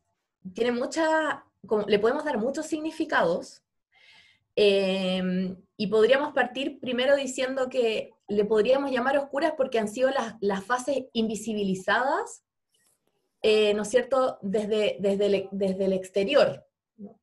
tiene 0.53 0.73
mucha, 0.73 1.45
le 1.87 1.99
podemos 1.99 2.25
dar 2.25 2.37
muchos 2.37 2.65
significados. 2.65 3.63
Em, 4.63 5.57
y 5.75 5.87
podríamos 5.87 6.33
partir 6.33 6.79
primero 6.79 7.15
diciendo 7.15 7.67
que 7.67 8.13
le 8.27 8.45
podríamos 8.45 8.91
llamar 8.91 9.17
oscuras 9.17 9.53
porque 9.57 9.79
han 9.79 9.87
sido 9.87 10.11
las, 10.39 10.63
fases 10.65 11.05
invisibilizadas, 11.13 12.43
eh, 13.41 13.73
¿no 13.73 13.81
es 13.81 13.87
cierto?, 13.87 14.37
desde, 14.43 14.97
desde, 14.99 15.49
desde 15.51 15.85
el 15.85 15.93
exterior, 15.93 16.63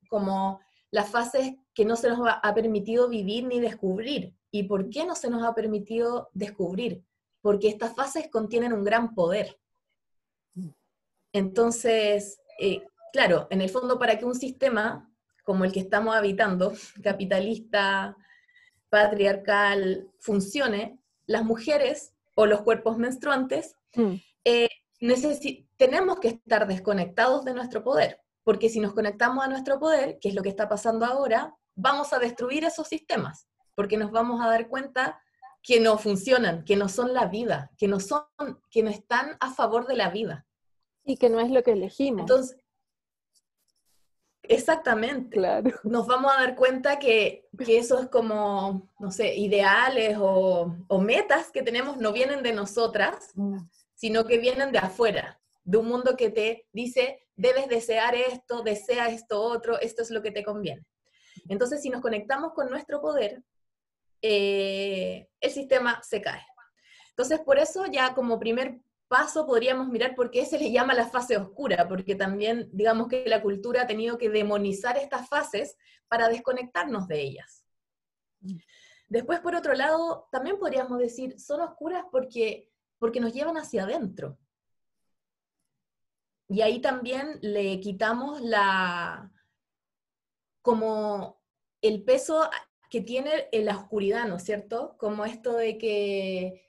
como 0.09 0.59
las 0.91 1.11
fases 1.11 1.55
que 1.75 1.85
no 1.85 1.95
se 1.95 2.09
nos 2.09 2.19
ha 2.25 2.55
permitido 2.57 3.09
vivir 3.09 3.45
ni 3.45 3.61
descubrir. 3.61 4.35
¿Y 4.51 4.65
por 4.65 4.91
qué 4.91 5.07
no 5.07 5.15
se 5.15 5.31
nos 5.31 5.45
ha 5.45 5.55
permitido 5.55 6.31
descubrir? 6.33 7.05
Porque 7.41 7.69
estas 7.69 7.95
fases 7.95 8.29
contienen 8.29 8.73
un 8.73 8.83
gran 8.83 9.15
poder. 9.15 9.61
Entonces, 11.33 12.41
eh, 12.59 12.83
claro, 13.13 13.47
en 13.51 13.61
el 13.61 13.69
fondo 13.69 13.97
para 13.97 14.19
que 14.19 14.25
un 14.25 14.35
sistema 14.35 15.09
como 15.49 15.65
el 15.65 15.73
que 15.73 15.81
estamos 15.81 16.15
habitando, 16.15 16.75
capitalista, 17.03 18.15
patriarcal, 18.91 20.11
funcione, 20.19 20.99
las 21.25 21.43
mujeres 21.43 22.13
o 22.35 22.45
los 22.45 22.61
cuerpos 22.61 22.99
menstruantes 22.99 23.75
mm. 23.95 24.15
eh, 24.45 24.69
tenemos 25.79 26.21
que 26.21 26.29
estar 26.29 26.67
desconectados 26.67 27.47
de 27.47 27.55
nuestro 27.55 27.83
poder 27.83 28.21
porque 28.45 28.69
si 28.69 28.79
nos 28.79 28.93
conectamos 28.93 29.43
a 29.43 29.49
nuestro 29.49 29.79
poder, 29.79 30.19
que 30.21 30.29
es 30.29 30.35
lo 30.35 30.43
que 30.43 30.51
está 30.51 30.69
pasando 30.69 31.07
ahora, 31.07 31.55
vamos 31.75 32.15
a 32.15 32.19
destruir 32.19 32.65
esos 32.65 32.89
sistemas, 32.89 33.47
porque 33.75 33.99
nos 33.99 34.11
vamos 34.11 34.43
a 34.43 34.49
dar 34.49 34.69
cuenta 34.69 35.21
que 35.63 35.81
no 35.81 35.99
funcionan, 35.99 36.65
que 36.65 36.77
no 36.77 36.89
son 36.89 37.13
la 37.13 37.27
vida, 37.27 37.71
que 37.79 37.89
no 37.89 38.01
son, 38.01 38.23
que 38.71 38.83
no 38.83 38.91
están 38.91 39.37
a 39.41 39.53
favor 39.53 39.87
de 39.87 39.97
la 39.97 40.09
vida. 40.11 40.47
Y 41.05 41.17
que 41.17 41.31
no 41.31 41.41
es 41.41 41.51
lo 41.51 41.63
que 41.63 41.73
elegimos. 41.73 42.21
Entonces, 42.21 42.57
exactamente. 44.49 45.37
Claro. 45.37 45.71
Nos 45.85 46.07
vamos 46.07 46.33
a 46.33 46.41
dar 46.41 46.57
cuenta 46.57 46.99
que, 46.99 47.49
que 47.65 47.79
eso 47.79 48.01
es 48.01 48.09
como, 48.09 48.91
no 48.99 49.11
sé, 49.11 49.35
ideales 49.37 50.17
o, 50.19 50.75
o, 50.89 51.01
metas 51.01 51.51
que 51.51 51.63
tenemos 51.63 51.99
no 51.99 52.13
vienen 52.13 52.43
de 52.43 52.53
nosotras, 52.53 53.31
mm. 53.35 53.59
sino 53.95 54.27
que 54.27 54.39
vienen 54.39 54.73
de 54.73 54.79
afuera, 54.79 55.41
de 55.65 55.79
un 55.79 55.87
mundo 55.87 56.17
que 56.17 56.31
te 56.31 56.67
dice, 56.73 57.27
debes 57.37 57.69
desear 57.69 58.15
esto, 58.15 58.63
desea 58.63 59.09
esto 59.09 59.41
otro, 59.41 59.79
esto 59.81 60.03
es 60.03 60.11
lo 60.11 60.23
que 60.23 60.31
te 60.31 60.45
conviene. 60.45 60.85
Entonces, 61.49 61.81
si 61.83 61.91
nos 61.91 62.03
conectamos 62.03 62.53
con 62.53 62.69
nuestro 62.69 63.01
poder, 63.01 63.43
eh, 64.23 65.29
el 65.41 65.51
sistema 65.51 66.03
se 66.03 66.21
cae. 66.21 66.45
Entonces, 67.11 67.41
por 67.41 67.59
eso 67.59 67.87
ya 67.87 68.15
como 68.15 68.39
primer 68.39 68.81
paso 69.09 69.47
podríamos 69.47 69.89
mirar 69.89 70.15
por 70.15 70.31
qué 70.31 70.45
se 70.45 70.59
le 70.59 70.71
llama 70.71 70.95
la 70.95 71.09
fase 71.09 71.37
oscura, 71.37 71.89
porque 71.89 72.15
también 72.15 72.69
digamos 72.73 73.09
que 73.09 73.25
la 73.27 73.43
cultura 73.43 73.83
ha 73.83 73.87
tenido 73.87 74.19
que 74.19 74.29
demonizar 74.29 74.97
estas 74.97 75.29
fases 75.29 75.77
para 76.09 76.29
desconectarnos 76.29 77.09
de 77.09 77.21
ellas. 77.21 77.65
Después, 79.09 79.41
por 79.41 79.55
otro 79.55 79.73
lado, 79.75 80.29
también 80.31 80.59
podríamos 80.59 80.99
decir, 80.99 81.41
son 81.41 81.63
oscuras 81.63 82.05
porque, 82.13 82.69
porque 82.99 83.21
nos 83.21 83.33
llevan 83.33 83.57
hacia 83.57 83.85
adentro. 83.85 84.39
Y 86.49 86.61
ahí 86.61 86.81
también 86.81 87.39
le 87.43 87.81
quitamos 87.81 88.41
la, 88.41 89.33
como 90.63 91.43
el 91.81 92.05
peso 92.05 92.49
que 92.91 93.01
tiene 93.01 93.49
en 93.53 93.67
la 93.67 93.77
oscuridad, 93.77 94.27
¿no 94.27 94.37
es 94.37 94.45
cierto? 94.45 94.97
Como 94.99 95.25
esto 95.25 95.55
de 95.55 95.79
que, 95.79 96.68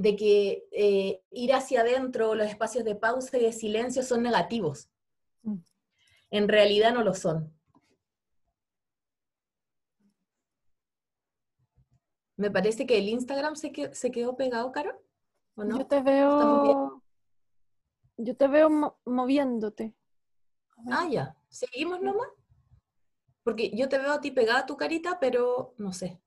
de 0.00 0.16
que 0.16 0.66
eh, 0.72 1.22
ir 1.30 1.52
hacia 1.52 1.82
adentro, 1.82 2.34
los 2.34 2.46
espacios 2.46 2.84
de 2.84 2.94
pausa 2.94 3.36
y 3.36 3.42
de 3.42 3.52
silencio 3.52 4.02
son 4.02 4.22
negativos. 4.22 4.88
Mm. 5.42 5.58
En 6.30 6.48
realidad 6.48 6.94
no 6.94 7.04
lo 7.04 7.12
son. 7.12 7.52
Me 12.38 12.50
parece 12.50 12.86
que 12.86 12.96
el 12.96 13.10
Instagram 13.10 13.56
se, 13.56 13.72
se 13.92 14.10
quedó 14.10 14.38
pegado, 14.38 14.72
Caro. 14.72 15.02
¿O 15.54 15.64
no? 15.64 15.76
Yo 15.76 15.86
te 15.86 16.00
veo 16.00 17.02
yo 18.16 18.36
te 18.36 18.48
veo 18.48 18.98
moviéndote. 19.04 19.94
Ah, 20.90 21.06
ya. 21.10 21.36
¿Seguimos 21.50 22.00
nomás? 22.00 22.28
Porque 23.42 23.70
yo 23.76 23.90
te 23.90 23.98
veo 23.98 24.12
a 24.12 24.20
ti 24.22 24.30
pegada 24.30 24.64
tu 24.64 24.78
carita, 24.78 25.18
pero 25.20 25.74
no 25.76 25.92
sé. 25.92 26.22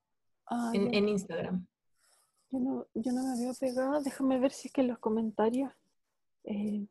Ah, 0.46 0.70
en, 0.74 1.08
Instagram. 1.08 1.66
Yo 2.54 2.60
no, 2.60 2.86
yo 2.94 3.10
no 3.10 3.24
me 3.24 3.40
veo 3.40 3.52
pegada. 3.54 4.00
Déjame 4.00 4.38
ver 4.38 4.52
si 4.52 4.68
es 4.68 4.72
que 4.72 4.82
en 4.82 4.86
los 4.86 5.00
comentarios 5.00 5.72
eh, 6.44 6.86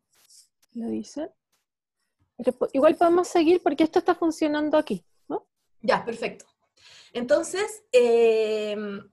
lo 0.73 0.89
dicen. 0.89 1.31
igual 2.73 2.97
podemos 2.97 3.29
seguir 3.29 3.63
porque 3.63 3.85
esto 3.85 3.99
está 3.99 4.13
funcionando 4.13 4.77
aquí, 4.77 5.05
¿no? 5.29 5.47
Ya, 5.79 6.03
perfecto. 6.03 6.43
Entonces, 7.13 7.85
em, 7.93 9.09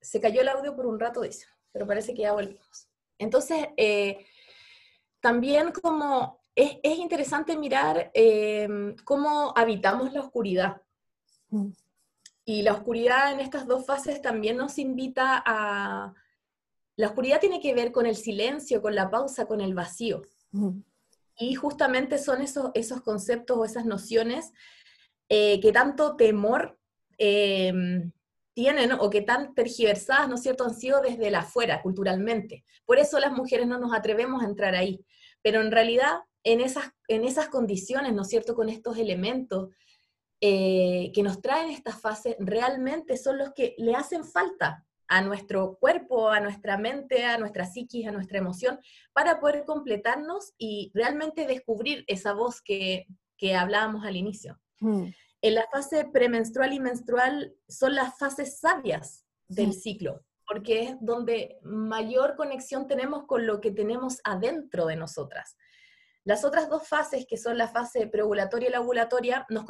se 0.00 0.20
cayó 0.20 0.42
el 0.42 0.50
audio 0.50 0.76
por 0.76 0.86
un 0.86 1.00
rato, 1.00 1.22
dice, 1.22 1.46
pero 1.72 1.84
parece 1.84 2.14
que 2.14 2.22
ya 2.22 2.32
volvimos. 2.32 2.88
Entonces, 3.18 3.66
eh, 3.76 4.24
también 5.18 5.72
como 5.72 6.44
es, 6.54 6.78
interesante 6.84 7.56
mirar 7.56 8.12
cómo 9.02 9.52
habitamos 9.56 10.12
la 10.12 10.20
oscuridad. 10.20 10.80
Y 12.48 12.62
la 12.62 12.74
oscuridad 12.74 13.32
en 13.32 13.40
estas 13.40 13.66
dos 13.66 13.84
fases 13.84 14.22
también 14.22 14.56
nos 14.56 14.78
invita 14.78 15.42
a... 15.44 16.14
La 16.94 17.08
oscuridad 17.08 17.40
tiene 17.40 17.60
que 17.60 17.74
ver 17.74 17.90
con 17.90 18.06
el 18.06 18.16
silencio, 18.16 18.80
con 18.80 18.94
la 18.94 19.10
pausa, 19.10 19.46
con 19.46 19.60
el 19.60 19.74
vacío. 19.74 20.22
Y 21.38 21.54
justamente 21.56 22.18
son 22.18 22.40
esos, 22.40 22.70
esos 22.74 23.02
conceptos 23.02 23.58
o 23.58 23.64
esas 23.64 23.84
nociones 23.84 24.52
eh, 25.28 25.60
que 25.60 25.72
tanto 25.72 26.16
temor 26.16 26.78
em, 27.18 28.12
tienen 28.54 28.92
o 28.92 29.10
que 29.10 29.22
tan 29.22 29.52
tergiversadas, 29.54 30.28
¿no 30.28 30.36
es 30.36 30.42
cierto?, 30.42 30.64
han 30.64 30.74
sido 30.74 31.02
desde 31.02 31.30
la 31.32 31.40
afuera, 31.40 31.82
culturalmente. 31.82 32.64
Por 32.86 32.98
eso 32.98 33.18
las 33.18 33.32
mujeres 33.32 33.66
no 33.66 33.78
nos 33.78 33.92
atrevemos 33.92 34.42
a 34.42 34.46
entrar 34.46 34.76
ahí. 34.76 35.04
Pero 35.42 35.60
en 35.60 35.72
realidad, 35.72 36.20
en 36.44 36.60
esas, 36.60 36.92
en 37.08 37.24
esas 37.24 37.48
condiciones, 37.48 38.14
¿no 38.14 38.22
es 38.22 38.28
cierto?, 38.28 38.54
con 38.54 38.68
estos 38.68 38.96
elementos 38.98 39.70
eh, 40.40 41.10
que 41.14 41.22
nos 41.22 41.40
traen 41.40 41.70
estas 41.70 42.00
fases, 42.00 42.36
realmente 42.38 43.16
son 43.16 43.38
los 43.38 43.52
que 43.54 43.74
le 43.78 43.94
hacen 43.94 44.24
falta 44.24 44.84
a 45.08 45.22
nuestro 45.22 45.76
cuerpo, 45.78 46.30
a 46.30 46.40
nuestra 46.40 46.76
mente, 46.76 47.24
a 47.24 47.38
nuestra 47.38 47.64
psiquis, 47.64 48.06
a 48.06 48.12
nuestra 48.12 48.38
emoción, 48.38 48.78
para 49.12 49.40
poder 49.40 49.64
completarnos 49.64 50.52
y 50.58 50.90
realmente 50.94 51.46
descubrir 51.46 52.04
esa 52.06 52.32
voz 52.32 52.60
que, 52.60 53.06
que 53.36 53.54
hablábamos 53.54 54.04
al 54.04 54.16
inicio. 54.16 54.60
Mm. 54.80 55.06
En 55.42 55.54
la 55.54 55.66
fase 55.70 56.06
premenstrual 56.06 56.72
y 56.72 56.80
menstrual 56.80 57.54
son 57.68 57.94
las 57.94 58.18
fases 58.18 58.58
sabias 58.58 59.24
del 59.48 59.72
ciclo, 59.74 60.24
porque 60.46 60.82
es 60.82 60.96
donde 61.00 61.58
mayor 61.62 62.36
conexión 62.36 62.86
tenemos 62.88 63.26
con 63.26 63.46
lo 63.46 63.60
que 63.60 63.70
tenemos 63.70 64.18
adentro 64.24 64.86
de 64.86 64.96
nosotras. 64.96 65.56
Las 66.26 66.44
otras 66.44 66.68
dos 66.68 66.88
fases, 66.88 67.24
que 67.24 67.36
son 67.36 67.56
la 67.56 67.68
fase 67.68 68.08
preovulatoria 68.08 68.68
y 68.68 68.72
la 68.72 68.80
ovulatoria, 68.80 69.46
nos, 69.48 69.64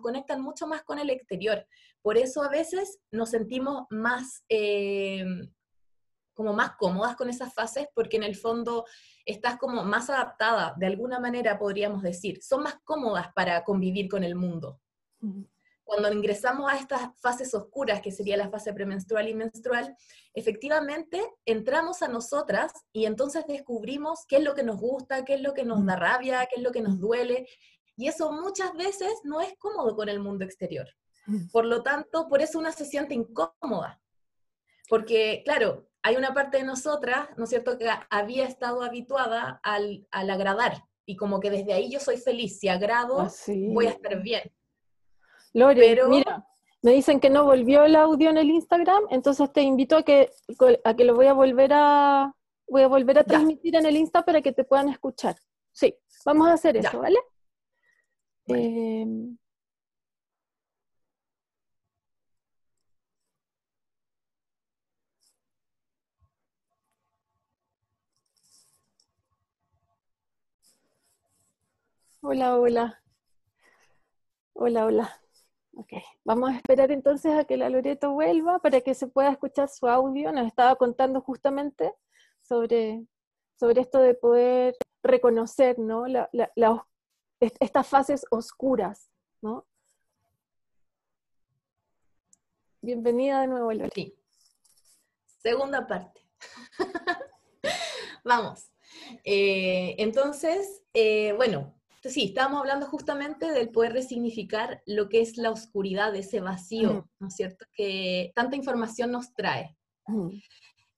conectan 0.00 0.42
mucho 0.42 0.66
más 0.66 0.82
con 0.82 0.98
el 0.98 1.10
exterior. 1.10 1.64
Por 2.02 2.18
eso 2.18 2.42
a 2.42 2.48
veces 2.48 2.98
nos 3.12 3.30
sentimos 3.30 3.84
más, 3.88 4.44
eh, 4.48 5.24
como 6.34 6.54
más 6.54 6.72
cómodas 6.72 7.14
con 7.14 7.30
esas 7.30 7.54
fases, 7.54 7.86
porque 7.94 8.16
en 8.16 8.24
el 8.24 8.34
fondo 8.34 8.84
estás 9.24 9.58
como 9.58 9.84
más 9.84 10.10
adaptada, 10.10 10.74
de 10.76 10.86
alguna 10.86 11.20
manera 11.20 11.56
podríamos 11.56 12.02
decir. 12.02 12.42
Son 12.42 12.64
más 12.64 12.80
cómodas 12.82 13.28
para 13.32 13.62
convivir 13.62 14.08
con 14.08 14.24
el 14.24 14.34
mundo. 14.34 14.80
Cuando 15.84 16.12
ingresamos 16.12 16.70
a 16.70 16.76
estas 16.76 17.10
fases 17.20 17.52
oscuras, 17.54 18.00
que 18.00 18.12
sería 18.12 18.36
la 18.36 18.48
fase 18.48 18.72
premenstrual 18.72 19.28
y 19.28 19.34
menstrual, 19.34 19.96
efectivamente 20.32 21.22
entramos 21.44 22.02
a 22.02 22.08
nosotras 22.08 22.72
y 22.92 23.04
entonces 23.04 23.44
descubrimos 23.46 24.24
qué 24.28 24.36
es 24.36 24.44
lo 24.44 24.54
que 24.54 24.62
nos 24.62 24.80
gusta, 24.80 25.24
qué 25.24 25.34
es 25.34 25.40
lo 25.40 25.54
que 25.54 25.64
nos 25.64 25.84
da 25.84 25.96
rabia, 25.96 26.46
qué 26.46 26.56
es 26.56 26.62
lo 26.62 26.72
que 26.72 26.82
nos 26.82 26.98
duele. 26.98 27.48
Y 27.96 28.08
eso 28.08 28.32
muchas 28.32 28.74
veces 28.74 29.12
no 29.24 29.40
es 29.40 29.54
cómodo 29.58 29.94
con 29.96 30.08
el 30.08 30.20
mundo 30.20 30.44
exterior. 30.44 30.88
Por 31.52 31.66
lo 31.66 31.82
tanto, 31.82 32.28
por 32.28 32.42
eso 32.42 32.58
una 32.58 32.72
se 32.72 32.84
siente 32.84 33.14
incómoda. 33.14 34.00
Porque, 34.88 35.42
claro, 35.44 35.88
hay 36.02 36.16
una 36.16 36.34
parte 36.34 36.58
de 36.58 36.64
nosotras, 36.64 37.28
¿no 37.36 37.44
es 37.44 37.50
cierto?, 37.50 37.78
que 37.78 37.88
había 38.10 38.46
estado 38.46 38.82
habituada 38.82 39.60
al, 39.62 40.06
agradar. 40.10 40.84
Y 41.06 41.16
como 41.16 41.40
que 41.40 41.50
desde 41.50 41.72
ahí 41.72 41.90
yo 41.90 42.00
soy 42.00 42.16
feliz. 42.16 42.58
Si 42.58 42.68
agrado, 42.68 43.20
ah, 43.20 43.30
voy 43.72 43.86
a 43.86 43.90
estar 43.90 44.20
bien. 44.20 44.52
Lore, 45.54 45.80
Pero... 45.80 46.08
mira, 46.08 46.46
me 46.82 46.92
dicen 46.92 47.20
que 47.20 47.30
no 47.30 47.44
volvió 47.44 47.84
el 47.84 47.96
audio 47.96 48.30
en 48.30 48.38
el 48.38 48.50
Instagram, 48.50 49.04
entonces 49.10 49.52
te 49.52 49.62
invito 49.62 49.96
a 49.96 50.02
que, 50.02 50.30
a 50.84 50.94
que 50.94 51.04
lo 51.04 51.14
voy 51.14 51.26
a 51.26 51.32
volver 51.32 51.72
a, 51.72 52.34
voy 52.68 52.82
a 52.82 52.88
volver 52.88 53.18
a 53.18 53.24
transmitir 53.24 53.76
en 53.76 53.86
el 53.86 53.96
Insta 53.96 54.24
para 54.24 54.42
que 54.42 54.52
te 54.52 54.64
puedan 54.64 54.88
escuchar. 54.88 55.36
Sí, 55.72 55.94
vamos 56.24 56.48
a 56.48 56.54
hacer 56.54 56.76
eso, 56.76 57.00
¿vale? 57.00 57.18
Em, 58.46 59.36
hola, 72.20 72.58
hola. 72.58 73.02
Hola, 74.54 74.86
hola. 74.86 75.21
Ok, 75.74 75.92
vamos 76.24 76.50
a 76.50 76.56
esperar 76.56 76.90
entonces 76.90 77.32
a 77.32 77.44
que 77.44 77.56
la 77.56 77.70
Loreto 77.70 78.12
vuelva 78.12 78.58
para 78.58 78.82
que 78.82 78.94
se 78.94 79.06
pueda 79.06 79.30
escuchar 79.30 79.68
su 79.68 79.86
audio. 79.88 80.30
Nos 80.30 80.46
estaba 80.46 80.76
contando 80.76 81.22
justamente 81.22 81.94
sobre, 82.42 83.06
sobre 83.58 83.80
esto 83.80 83.98
de 84.00 84.14
poder 84.14 84.76
reconocer 85.02 85.78
¿no? 85.78 86.04
estas 87.40 87.88
fases 87.88 88.26
oscuras. 88.30 89.10
¿no? 89.40 89.66
Bienvenida 92.82 93.40
de 93.40 93.46
nuevo, 93.46 93.72
Loreto. 93.72 93.94
Sí. 93.94 94.14
Segunda 95.38 95.86
parte. 95.86 96.20
Vamos. 98.24 98.70
Eh, 99.24 99.96
entonces, 99.98 100.82
eh, 100.92 101.32
bueno, 101.32 101.74
sí, 102.10 102.24
estábamos 102.24 102.60
hablando 102.60 102.86
justamente 102.86 103.52
del 103.52 103.70
poder 103.70 103.92
resignificar 103.92 104.82
lo 104.86 105.08
que 105.08 105.20
es 105.20 105.36
la 105.36 105.50
oscuridad, 105.50 106.14
ese 106.16 106.40
vacío, 106.40 107.08
¿no 107.18 107.28
es 107.28 107.34
cierto? 107.34 107.64
Que 107.74 108.32
tanta 108.34 108.56
información 108.56 109.12
nos 109.12 109.32
trae. 109.34 109.76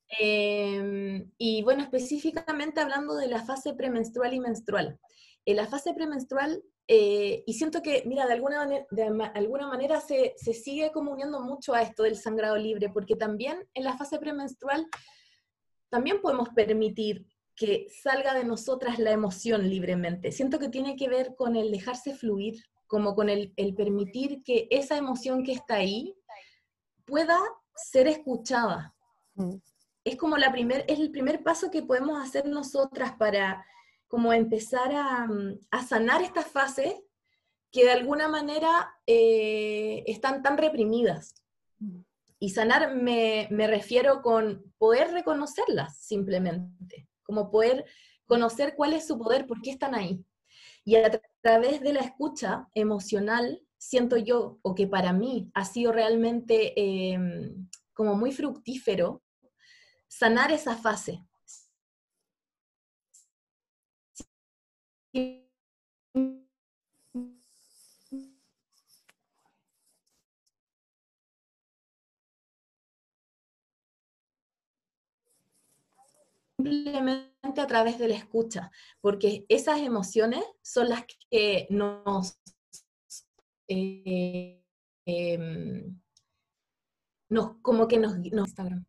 Em, 0.09 1.31
y 1.37 1.63
bueno, 1.63 1.83
específicamente 1.83 2.81
hablando 2.81 3.17
de 3.17 3.29
la 3.29 3.45
fase 3.45 3.75
premenstrual 3.75 4.33
y 4.33 4.41
menstrual. 4.41 4.99
En 5.45 5.57
la 5.57 5.67
fase 5.67 5.93
premenstrual, 5.93 6.63
eh, 6.89 7.43
y 7.47 7.53
siento 7.55 7.83
que, 7.83 8.03
mira, 8.07 8.27
de 8.27 8.33
alguna, 8.35 8.67
de 8.67 9.31
alguna 9.35 9.67
manera 9.67 10.01
se, 10.01 10.35
se 10.37 10.55
sigue 10.55 10.91
como 10.93 11.13
uniendo 11.13 11.41
mucho 11.41 11.75
a 11.75 11.83
esto 11.83 12.03
del 12.05 12.17
sangrado 12.17 12.57
libre, 12.57 12.89
porque 12.89 13.17
también 13.17 13.67
en 13.75 13.85
la 13.85 13.97
fase 13.97 14.19
premenstrual 14.19 14.87
también 15.91 16.21
podemos 16.21 16.49
permitir 16.51 17.27
que 17.57 17.87
salga 17.91 18.35
de 18.35 18.45
nosotras 18.45 18.99
la 18.99 19.13
emoción 19.13 19.69
libremente. 19.69 20.33
Siento 20.33 20.59
que 20.59 20.69
tiene 20.69 20.97
que 20.97 21.09
ver 21.09 21.35
con 21.37 21.57
el 21.57 21.71
dejarse 21.71 22.15
fluir, 22.15 22.65
como 22.87 23.15
con 23.15 23.29
el, 23.29 23.53
permitir 23.77 24.43
que 24.43 24.67
esa 24.71 24.97
emoción 24.97 25.45
que 25.45 25.53
está 25.53 25.77
ahí 25.77 26.17
pueda 27.05 27.39
ser 27.75 28.09
escuchada. 28.09 28.95
Mm. 29.35 29.57
Es 30.05 30.17
como 30.17 30.37
la 30.37 30.53
primer, 30.53 30.85
es 30.89 30.99
el 30.99 31.11
primer 31.11 31.43
paso 31.43 31.71
que 31.71 31.83
podemos 31.83 32.23
hacer 32.23 32.47
nosotras 32.47 33.13
para 33.17 33.65
como 34.09 34.33
empezar 34.33 34.93
a, 34.93 35.27
sanar 35.89 36.23
estas 36.23 36.47
fases 36.47 36.95
que 37.71 37.85
de 37.85 37.93
alguna 37.93 38.29
manera 38.29 38.95
eh, 39.07 40.05
están 40.07 40.43
tan 40.43 40.59
reprimidas. 40.59 41.35
Mm. 41.79 42.01
Y 42.41 42.51
sanar 42.51 42.95
me, 42.95 43.49
me 43.51 43.67
refiero 43.67 44.21
con 44.21 44.75
poder 44.77 45.13
reconocerlas 45.13 45.97
simplemente 45.99 47.09
como 47.25 47.51
poder 47.51 47.85
conocer 48.27 48.75
cuál 48.77 48.93
es 48.93 49.07
su 49.07 49.19
poder, 49.19 49.47
por 49.47 49.61
qué 49.61 49.71
están 49.71 49.95
ahí. 49.95 50.25
Y 50.85 50.97
a 50.97 51.11
través 51.43 51.81
de 51.81 51.93
la 51.93 52.01
escucha 52.01 52.69
emocional, 52.75 53.61
siento 53.79 54.17
yo, 54.17 54.59
o 54.63 54.75
que 54.75 54.87
para 54.87 55.13
mí 55.13 55.51
ha 55.55 55.65
sido 55.65 55.93
realmente 55.93 56.73
em, 56.79 57.69
como 57.93 58.15
muy 58.15 58.33
fructífero, 58.33 59.23
sanar 60.09 60.53
esa 60.53 60.77
fase 60.77 61.25
simplemente 76.65 77.61
a 77.61 77.67
través 77.67 77.99
de 77.99 78.09
la 78.09 78.15
escucha, 78.15 78.71
porque 79.01 79.45
esas 79.49 79.81
emociones 79.81 80.43
son 80.63 80.89
las 80.89 81.05
que 81.31 81.67
nos, 81.71 82.39
eh, 83.69 84.63
em, 85.05 86.01
nos 87.29 87.57
como 87.61 87.87
que 87.87 87.99
nos, 87.99 88.17
nos 88.17 88.49
Instagram. 88.49 88.85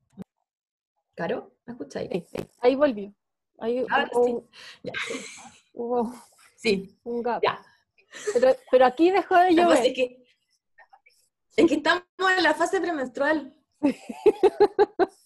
¿Caro? 1.15 1.53
¿Me 1.65 1.73
escucháis? 1.73 2.09
Sí, 2.11 2.25
sí. 2.27 2.37
Ahí 2.59 2.75
volvió. 2.75 3.13
Ahí 3.59 3.85
hubo, 5.73 6.13
sí. 6.57 6.97
un 7.03 7.21
gap. 7.21 7.41
Pero, 8.33 8.55
pero, 8.71 8.85
aquí 8.85 9.11
dejó 9.11 9.35
de 9.37 9.53
llover. 9.53 9.85
Es 9.85 9.93
que, 9.93 10.25
es 11.57 11.67
que 11.67 11.75
estamos 11.75 12.03
en 12.37 12.43
la 12.43 12.53
fase 12.53 12.79
premenstrual. 12.79 13.53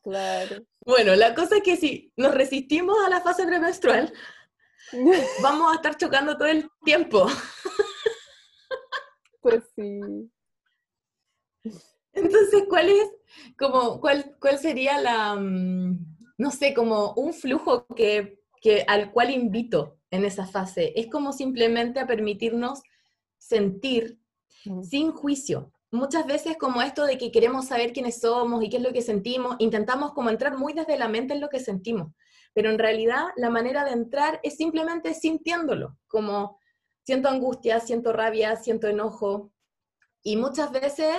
claro. 0.02 0.64
Bueno, 0.84 1.16
la 1.16 1.34
cosa 1.34 1.56
es 1.56 1.62
que 1.62 1.76
si 1.76 2.12
nos 2.16 2.32
resistimos 2.32 2.96
a 3.04 3.10
la 3.10 3.20
fase 3.20 3.44
premenstrual, 3.44 4.12
vamos 5.42 5.72
a 5.72 5.76
estar 5.76 5.96
chocando 5.96 6.36
todo 6.36 6.48
el 6.48 6.70
tiempo. 6.84 7.26
Pues 9.40 9.64
sí. 9.74 10.00
Entonces, 12.12 12.64
¿cuál 12.68 12.88
es, 12.88 13.10
como, 13.58 14.00
cuál, 14.00 14.36
cuál 14.40 14.58
sería 14.58 15.00
la, 15.00 15.34
mm, 15.34 15.98
no 16.38 16.50
sé, 16.50 16.74
como 16.74 17.12
un 17.14 17.34
flujo 17.34 17.86
que, 17.94 18.40
que, 18.60 18.84
al 18.88 19.12
cual 19.12 19.30
invito 19.30 19.98
en 20.10 20.24
esa 20.24 20.46
fase? 20.46 20.92
Es 20.96 21.08
como 21.08 21.32
simplemente 21.32 22.00
a 22.00 22.06
permitirnos 22.06 22.82
sentir 23.46 24.18
sin 24.82 25.12
juicio. 25.12 25.72
Muchas 25.92 26.26
veces 26.26 26.56
como 26.56 26.82
esto 26.82 27.06
de 27.06 27.16
que 27.16 27.30
queremos 27.30 27.66
saber 27.66 27.92
quiénes 27.92 28.20
somos 28.20 28.62
y 28.62 28.68
qué 28.68 28.78
es 28.78 28.82
lo 28.82 28.92
que 28.92 29.02
sentimos, 29.02 29.56
intentamos 29.60 30.12
como 30.12 30.30
entrar 30.30 30.58
muy 30.58 30.72
desde 30.72 30.98
la 30.98 31.08
mente 31.08 31.34
en 31.34 31.40
lo 31.40 31.48
que 31.48 31.60
sentimos, 31.60 32.12
pero 32.52 32.70
en 32.70 32.78
realidad 32.78 33.26
la 33.36 33.50
manera 33.50 33.84
de 33.84 33.92
entrar 33.92 34.40
es 34.42 34.56
simplemente 34.56 35.14
sintiéndolo, 35.14 35.96
como 36.08 36.58
siento 37.04 37.28
angustia, 37.28 37.78
siento 37.78 38.12
rabia, 38.12 38.56
siento 38.56 38.88
enojo, 38.88 39.52
y 40.22 40.36
muchas 40.36 40.72
veces 40.72 41.14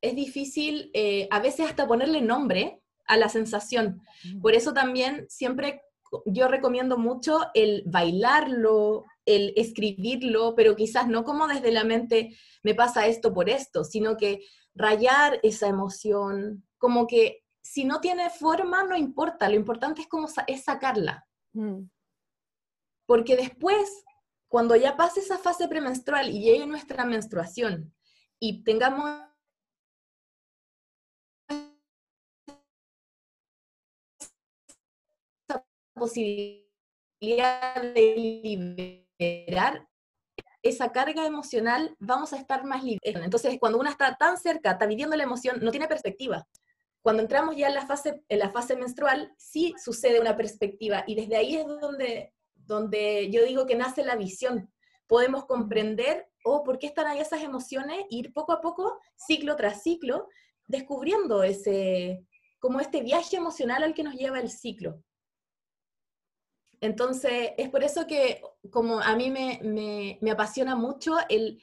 es 0.00 0.16
difícil, 0.16 0.90
eh, 0.94 1.28
a 1.30 1.40
veces 1.40 1.66
hasta 1.66 1.86
ponerle 1.86 2.22
nombre 2.22 2.80
a 3.06 3.18
la 3.18 3.28
sensación. 3.28 4.00
Por 4.40 4.54
eso 4.54 4.72
también 4.72 5.26
siempre 5.28 5.82
yo 6.24 6.48
recomiendo 6.48 6.96
mucho 6.96 7.40
el 7.54 7.82
bailarlo, 7.86 9.04
el 9.28 9.52
escribirlo, 9.56 10.54
pero 10.54 10.74
quizás 10.74 11.06
no 11.08 11.24
como 11.24 11.46
desde 11.46 11.70
la 11.70 11.84
mente 11.84 12.36
me 12.62 12.74
pasa 12.74 13.06
esto 13.06 13.32
por 13.34 13.48
esto, 13.48 13.84
sino 13.84 14.16
que 14.16 14.40
rayar 14.74 15.38
esa 15.42 15.68
emoción, 15.68 16.66
como 16.78 17.06
que 17.06 17.44
si 17.62 17.84
no 17.84 18.00
tiene 18.00 18.30
forma, 18.30 18.84
no 18.84 18.96
importa, 18.96 19.48
lo 19.48 19.56
importante 19.56 20.00
es 20.00 20.08
como 20.08 20.28
es 20.46 20.64
sacarla. 20.64 21.26
Mm. 21.52 21.82
Porque 23.06 23.36
después, 23.36 24.04
cuando 24.48 24.74
ya 24.76 24.96
pase 24.96 25.20
esa 25.20 25.38
fase 25.38 25.68
premenstrual 25.68 26.30
y 26.30 26.40
llegue 26.40 26.66
nuestra 26.66 27.04
menstruación 27.04 27.94
y 28.40 28.64
tengamos 28.64 29.28
posibilidad 35.98 37.82
de 37.82 39.07
liberar 39.18 39.86
esa 40.62 40.92
carga 40.92 41.26
emocional, 41.26 41.94
vamos 41.98 42.32
a 42.32 42.36
estar 42.36 42.64
más 42.64 42.82
libres. 42.82 43.14
Entonces, 43.16 43.56
cuando 43.60 43.78
uno 43.78 43.90
está 43.90 44.16
tan 44.16 44.36
cerca, 44.36 44.72
está 44.72 44.86
viviendo 44.86 45.16
la 45.16 45.22
emoción, 45.22 45.58
no 45.60 45.70
tiene 45.70 45.86
perspectiva. 45.86 46.46
Cuando 47.00 47.22
entramos 47.22 47.56
ya 47.56 47.68
en 47.68 47.74
la 47.74 47.86
fase, 47.86 48.22
en 48.28 48.38
la 48.38 48.50
fase 48.50 48.76
menstrual, 48.76 49.32
sí 49.38 49.74
sucede 49.82 50.20
una 50.20 50.36
perspectiva 50.36 51.04
y 51.06 51.14
desde 51.14 51.36
ahí 51.36 51.56
es 51.56 51.66
donde, 51.66 52.34
donde 52.54 53.30
yo 53.30 53.44
digo 53.44 53.66
que 53.66 53.76
nace 53.76 54.04
la 54.04 54.16
visión. 54.16 54.70
Podemos 55.06 55.46
comprender, 55.46 56.28
oh, 56.44 56.64
¿por 56.64 56.78
qué 56.78 56.88
están 56.88 57.06
ahí 57.06 57.20
esas 57.20 57.42
emociones? 57.42 58.00
E 58.10 58.16
ir 58.16 58.32
poco 58.32 58.52
a 58.52 58.60
poco, 58.60 59.00
ciclo 59.16 59.56
tras 59.56 59.82
ciclo, 59.82 60.28
descubriendo 60.66 61.44
ese, 61.44 62.26
como 62.58 62.80
este 62.80 63.00
viaje 63.00 63.36
emocional 63.36 63.84
al 63.84 63.94
que 63.94 64.02
nos 64.02 64.14
lleva 64.14 64.40
el 64.40 64.50
ciclo. 64.50 65.02
Entonces, 66.80 67.50
es 67.56 67.68
por 67.70 67.82
eso 67.82 68.06
que 68.06 68.42
como 68.70 69.00
a 69.00 69.16
mí 69.16 69.30
me, 69.30 70.30
apasiona 70.30 70.76
mucho 70.76 71.16
el, 71.28 71.60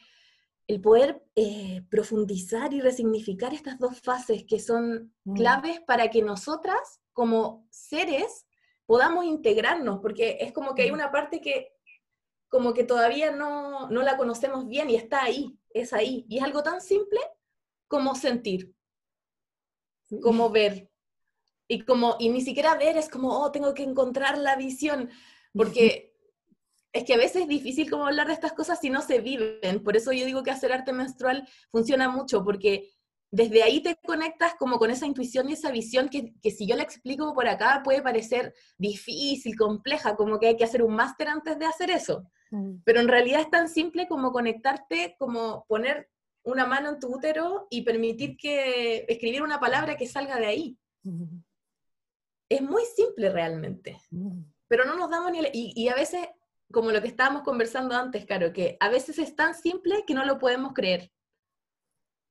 poder 0.81 1.23
eh, 1.35 1.83
profundizar 1.89 2.73
y 2.73 2.81
resignificar 2.81 3.53
estas 3.53 3.77
dos 3.79 4.01
fases 4.01 4.45
que 4.47 4.59
son 4.59 5.13
mm. 5.23 5.35
claves 5.35 5.79
para 5.81 6.09
que 6.09 6.21
nosotras 6.21 7.01
como 7.13 7.67
seres 7.69 8.45
podamos 8.85 9.25
integrarnos, 9.25 9.99
porque 9.99 10.37
es 10.41 10.51
como 10.51 10.75
que 10.75 10.83
hay 10.83 10.91
mm. 10.91 10.95
una 10.95 11.11
parte 11.11 11.41
que 11.41 11.71
como 12.49 12.73
que 12.73 12.83
todavía 12.83 13.31
no, 13.31 13.89
no 13.89 14.01
la 14.01 14.17
conocemos 14.17 14.67
bien 14.67 14.89
y 14.89 14.95
está 14.95 15.23
ahí, 15.23 15.57
es 15.71 15.93
ahí. 15.93 16.25
Y 16.29 16.37
es 16.37 16.43
algo 16.43 16.63
tan 16.63 16.79
simple 16.81 17.19
como 17.87 18.15
sentir, 18.15 18.73
como 20.21 20.49
ver, 20.49 20.89
y 21.67 21.81
como, 21.81 22.15
y 22.19 22.29
ni 22.29 22.41
siquiera 22.41 22.75
ver 22.75 22.97
es 22.97 23.09
como, 23.09 23.29
oh, 23.39 23.51
tengo 23.51 23.73
que 23.73 23.83
encontrar 23.83 24.37
la 24.37 24.55
visión, 24.55 25.09
porque 25.53 26.13
es 26.93 27.03
que 27.03 27.13
a 27.13 27.17
veces 27.17 27.43
es 27.43 27.47
difícil 27.47 27.89
como 27.89 28.05
hablar 28.05 28.27
de 28.27 28.33
estas 28.33 28.53
cosas 28.53 28.79
si 28.79 28.89
no 28.89 29.01
se 29.01 29.19
viven. 29.19 29.83
Por 29.83 29.97
eso 29.97 30.13
yo 30.13 30.25
digo 30.25 30.43
que 30.43 30.51
hacer 30.51 30.71
arte 30.71 30.93
menstrual 30.93 31.47
funciona 31.69 32.07
mucho, 32.07 32.43
porque 32.43 32.89
desde 33.31 33.63
ahí 33.63 33.81
te 33.81 33.97
conectas 34.05 34.55
como 34.55 34.77
con 34.77 34.91
esa 34.91 35.05
intuición 35.05 35.49
y 35.49 35.53
esa 35.53 35.71
visión 35.71 36.07
que, 36.07 36.33
que, 36.41 36.51
si 36.51 36.65
yo 36.65 36.75
la 36.77 36.83
explico 36.83 37.33
por 37.33 37.47
acá 37.49 37.81
puede 37.83 38.01
parecer 38.01 38.53
difícil, 38.77 39.57
compleja, 39.57 40.15
como 40.15 40.39
que 40.39 40.47
hay 40.47 40.55
que 40.55 40.63
hacer 40.63 40.83
un 40.83 40.95
máster 40.95 41.27
antes 41.27 41.59
de 41.59 41.65
hacer 41.65 41.89
eso. 41.91 42.29
Pero 42.85 43.01
en 43.01 43.09
realidad 43.09 43.41
es 43.41 43.49
tan 43.49 43.67
simple 43.67 44.07
como 44.07 44.31
conectarte, 44.31 45.17
como 45.19 45.65
poner 45.67 46.09
una 46.43 46.65
mano 46.65 46.89
en 46.89 46.99
tu 46.99 47.13
útero 47.13 47.67
y 47.69 47.81
permitir 47.81 48.37
que 48.37 49.03
escribir 49.09 49.41
una 49.41 49.59
palabra 49.59 49.97
que 49.97 50.07
salga 50.07 50.37
de 50.37 50.45
ahí. 50.45 50.77
Es 52.55 52.61
muy 52.61 52.83
simple 52.95 53.29
realmente, 53.29 53.99
mm. 54.11 54.41
pero 54.67 54.85
no 54.85 54.95
nos 54.95 55.09
damos 55.09 55.31
ni... 55.31 55.39
Y, 55.53 55.73
y, 55.75 55.89
a 55.89 55.95
veces, 55.95 56.27
como 56.71 56.91
lo 56.91 57.01
que 57.01 57.09
estábamos 57.09 57.43
conversando 57.43 57.95
antes, 57.95 58.25
Caro, 58.25 58.53
que 58.53 58.77
a 58.79 58.89
veces 58.89 59.19
es 59.19 59.35
tan 59.35 59.53
simple 59.55 60.03
que 60.07 60.13
no 60.13 60.25
lo 60.25 60.39
podemos 60.39 60.73
creer. 60.73 61.11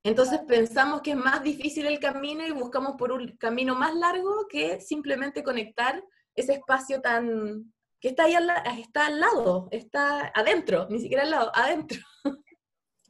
Entonces 0.02 0.40
pensamos 0.46 1.00
que 1.00 1.12
es 1.12 1.16
más 1.16 1.42
difícil 1.42 1.87
el 1.87 1.98
camino 1.98 2.46
y 2.46 2.52
buscamos 2.52 2.96
por 2.96 3.10
un 3.10 3.37
camino 3.38 3.74
más 3.74 3.94
largo 3.94 4.46
que 4.48 4.80
simplemente 4.80 5.42
conectar 5.42 6.02
ese 6.34 6.54
espacio 6.54 7.00
tan 7.00 7.72
que 8.00 8.08
está 8.08 8.24
ahí 8.24 8.34
al, 8.34 8.50
está 8.78 9.06
al 9.06 9.18
lado, 9.18 9.68
está 9.70 10.30
adentro, 10.34 10.87
ni 10.90 11.00
siquiera 11.00 11.22
al 11.22 11.30
lado, 11.30 11.50
adentro. 11.54 11.98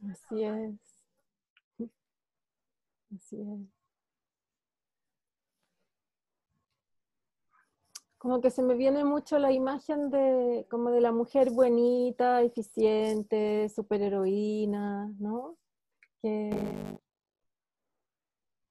Así 0.09 0.43
es. 0.43 1.89
Así 3.13 3.41
es. 3.41 3.74
Como 8.25 8.41
que 8.41 8.49
se 8.49 8.63
me 8.63 8.73
viene 8.73 9.03
mucho 9.03 9.37
la 9.37 9.51
imagen 9.51 10.09
de 10.09 10.65
como 10.71 10.89
de 10.89 10.99
la 10.99 11.11
mujer 11.11 11.51
buenita, 11.51 12.41
eficiente, 12.41 13.69
superheroína, 13.69 15.13
¿no? 15.19 15.57
Que, 16.23 16.49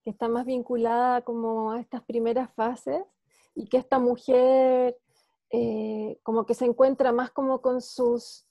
que 0.02 0.10
está 0.10 0.26
más 0.26 0.44
vinculada 0.44 1.22
como 1.22 1.70
a 1.70 1.78
estas 1.78 2.02
primeras 2.02 2.52
fases 2.54 3.00
y 3.54 3.68
que 3.68 3.76
esta 3.76 4.00
mujer 4.00 4.98
eh, 5.50 6.18
como 6.24 6.46
que 6.46 6.54
se 6.54 6.64
encuentra 6.64 7.12
más 7.12 7.30
como 7.30 7.62
con 7.62 7.80
sus 7.80 8.48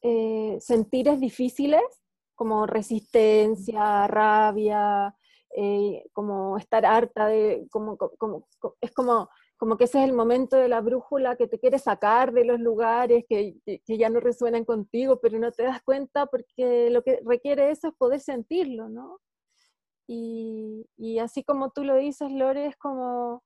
eh, 0.00 0.56
sentires 0.62 1.20
difíciles, 1.20 1.84
como 2.34 2.64
resistencia, 2.64 4.06
rabia, 4.06 5.14
eh, 5.54 6.06
como 6.14 6.56
estar 6.56 6.86
harta 6.86 7.26
de, 7.26 7.66
como, 7.70 7.98
como, 7.98 8.48
es 8.80 8.92
como 8.92 9.28
como 9.56 9.76
que 9.78 9.84
ese 9.84 9.98
es 9.98 10.04
el 10.08 10.12
momento 10.14 10.56
de 10.56 10.68
la 10.68 10.80
brújula 10.80 11.36
que 11.36 11.48
te 11.48 11.58
quiere 11.58 11.78
sacar 11.78 12.32
de 12.32 12.44
los 12.44 12.60
lugares 12.60 13.24
que, 13.28 13.56
ya 13.86 14.10
no 14.10 14.20
resuenan 14.20 14.64
contigo, 14.64 15.20
pero 15.20 15.38
no 15.38 15.52
te 15.52 15.64
das 15.64 15.82
cuenta 15.82 16.26
porque 16.26 16.90
lo 16.90 17.02
que 17.02 17.20
requiere 17.24 17.70
eso 17.70 17.88
es 17.88 17.94
poder 17.94 18.20
sentirlo, 18.20 18.88
¿no? 18.88 19.20
Y, 20.08 21.18
así 21.20 21.44
como 21.44 21.70
tú 21.70 21.84
lo 21.84 21.96
dices, 21.96 22.30
Lore, 22.32 22.66
es 22.66 22.76
como 22.76 23.42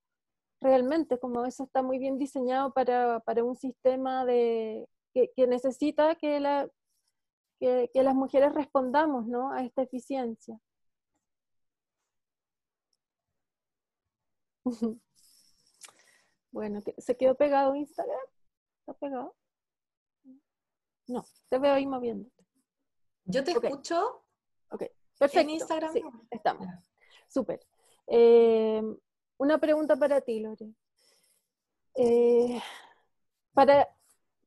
realmente, 0.60 1.18
como 1.18 1.46
eso 1.46 1.64
está 1.64 1.82
muy 1.82 1.98
bien 1.98 2.18
diseñado 2.18 2.72
para, 2.74 3.22
un 3.44 3.56
sistema 3.56 4.24
de, 4.26 4.86
que, 5.14 5.46
necesita 5.46 6.16
que, 6.16 6.40
la, 6.40 6.68
que, 7.60 7.90
que 7.92 8.02
las 8.02 8.14
mujeres 8.14 8.54
respondamos 8.54 9.26
¿no? 9.26 9.52
a 9.52 9.64
esta 9.64 9.82
eficiencia. 9.82 10.58
Bueno, 16.52 16.80
¿se 16.98 17.16
quedó 17.16 17.34
pegado 17.36 17.74
Instagram? 17.74 18.18
¿Está 18.80 18.94
pegado? 18.94 19.36
No, 21.06 21.24
te 21.48 21.58
veo 21.58 21.74
ahí 21.74 21.86
moviéndote. 21.86 22.44
Yo 23.24 23.44
te 23.44 23.52
escucho. 23.52 24.24
Ok, 24.70 24.84
perfecto. 25.18 25.40
En 25.40 25.50
Instagram. 25.50 25.92
Sí, 25.92 26.02
estamos. 26.30 26.66
Súper. 27.28 27.60
Eh, 28.06 28.82
una 29.38 29.58
pregunta 29.58 29.96
para 29.96 30.20
ti, 30.20 30.40
Lore. 30.40 30.74
Eh, 31.94 32.60
para 33.52 33.88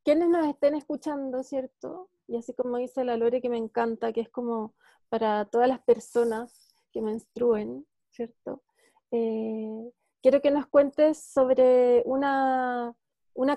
quienes 0.04 0.30
nos 0.30 0.48
estén 0.48 0.76
escuchando, 0.76 1.44
¿cierto? 1.44 2.10
Y 2.28 2.38
así 2.38 2.54
como 2.54 2.78
dice 2.78 3.04
la 3.04 3.18
Lore, 3.18 3.42
que 3.42 3.50
me 3.50 3.58
encanta, 3.58 4.14
que 4.14 4.22
es 4.22 4.30
como 4.30 4.76
para 5.10 5.46
todas 5.46 5.68
las 5.68 5.80
personas 5.82 6.76
que 6.92 7.02
menstruen, 7.02 7.86
¿cierto? 8.12 8.64
Eh, 9.12 9.92
quiero 10.24 10.42
que 10.42 10.52
nos 10.52 10.66
cuentes 10.68 11.22
sobre 11.22 12.02
una, 12.06 12.96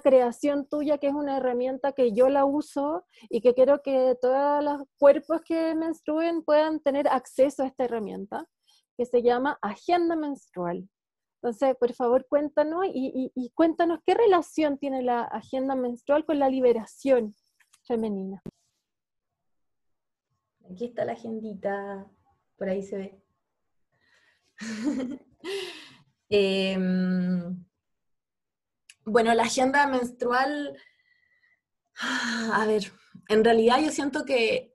creación 0.02 0.68
tuya 0.68 0.98
que 0.98 1.06
es 1.06 1.14
una 1.14 1.36
herramienta 1.38 1.92
que 1.92 2.12
yo 2.12 2.28
la 2.28 2.44
uso 2.44 3.06
y 3.30 3.40
que 3.40 3.54
quiero 3.54 3.82
que 3.82 4.16
todos 4.20 4.62
los 4.64 4.82
cuerpos 4.98 5.42
que 5.42 5.74
menstruen 5.76 6.42
puedan 6.42 6.80
tener 6.80 7.06
acceso 7.08 7.62
a 7.62 7.68
esta 7.68 7.84
herramienta, 7.84 8.48
que 8.96 9.06
se 9.06 9.22
llama 9.22 9.58
Agenda 9.62 10.16
Menstrual. 10.16 10.88
Entonces, 11.36 11.76
por 11.76 11.92
favor, 11.92 12.26
cuéntanos 12.28 12.86
y, 12.86 13.30
y 13.32 13.50
cuéntanos 13.50 14.00
qué 14.04 14.14
relación 14.14 14.78
tiene 14.78 15.02
la 15.02 15.22
agenda 15.22 15.76
menstrual 15.76 16.24
con 16.24 16.40
la 16.40 16.48
liberación 16.48 17.36
femenina. 17.84 18.42
Aquí 20.68 20.86
está 20.86 21.04
la 21.04 21.12
agendita, 21.12 22.10
por 22.56 22.68
ahí 22.68 22.82
se 22.82 22.96
ve. 22.96 23.22
Em, 26.28 27.64
bueno, 29.04 29.32
la 29.34 29.44
agenda 29.44 29.86
menstrual, 29.86 30.76
a 32.00 32.64
ver, 32.66 32.92
en 33.28 33.44
realidad 33.44 33.80
yo 33.80 33.90
siento 33.90 34.24
que 34.24 34.74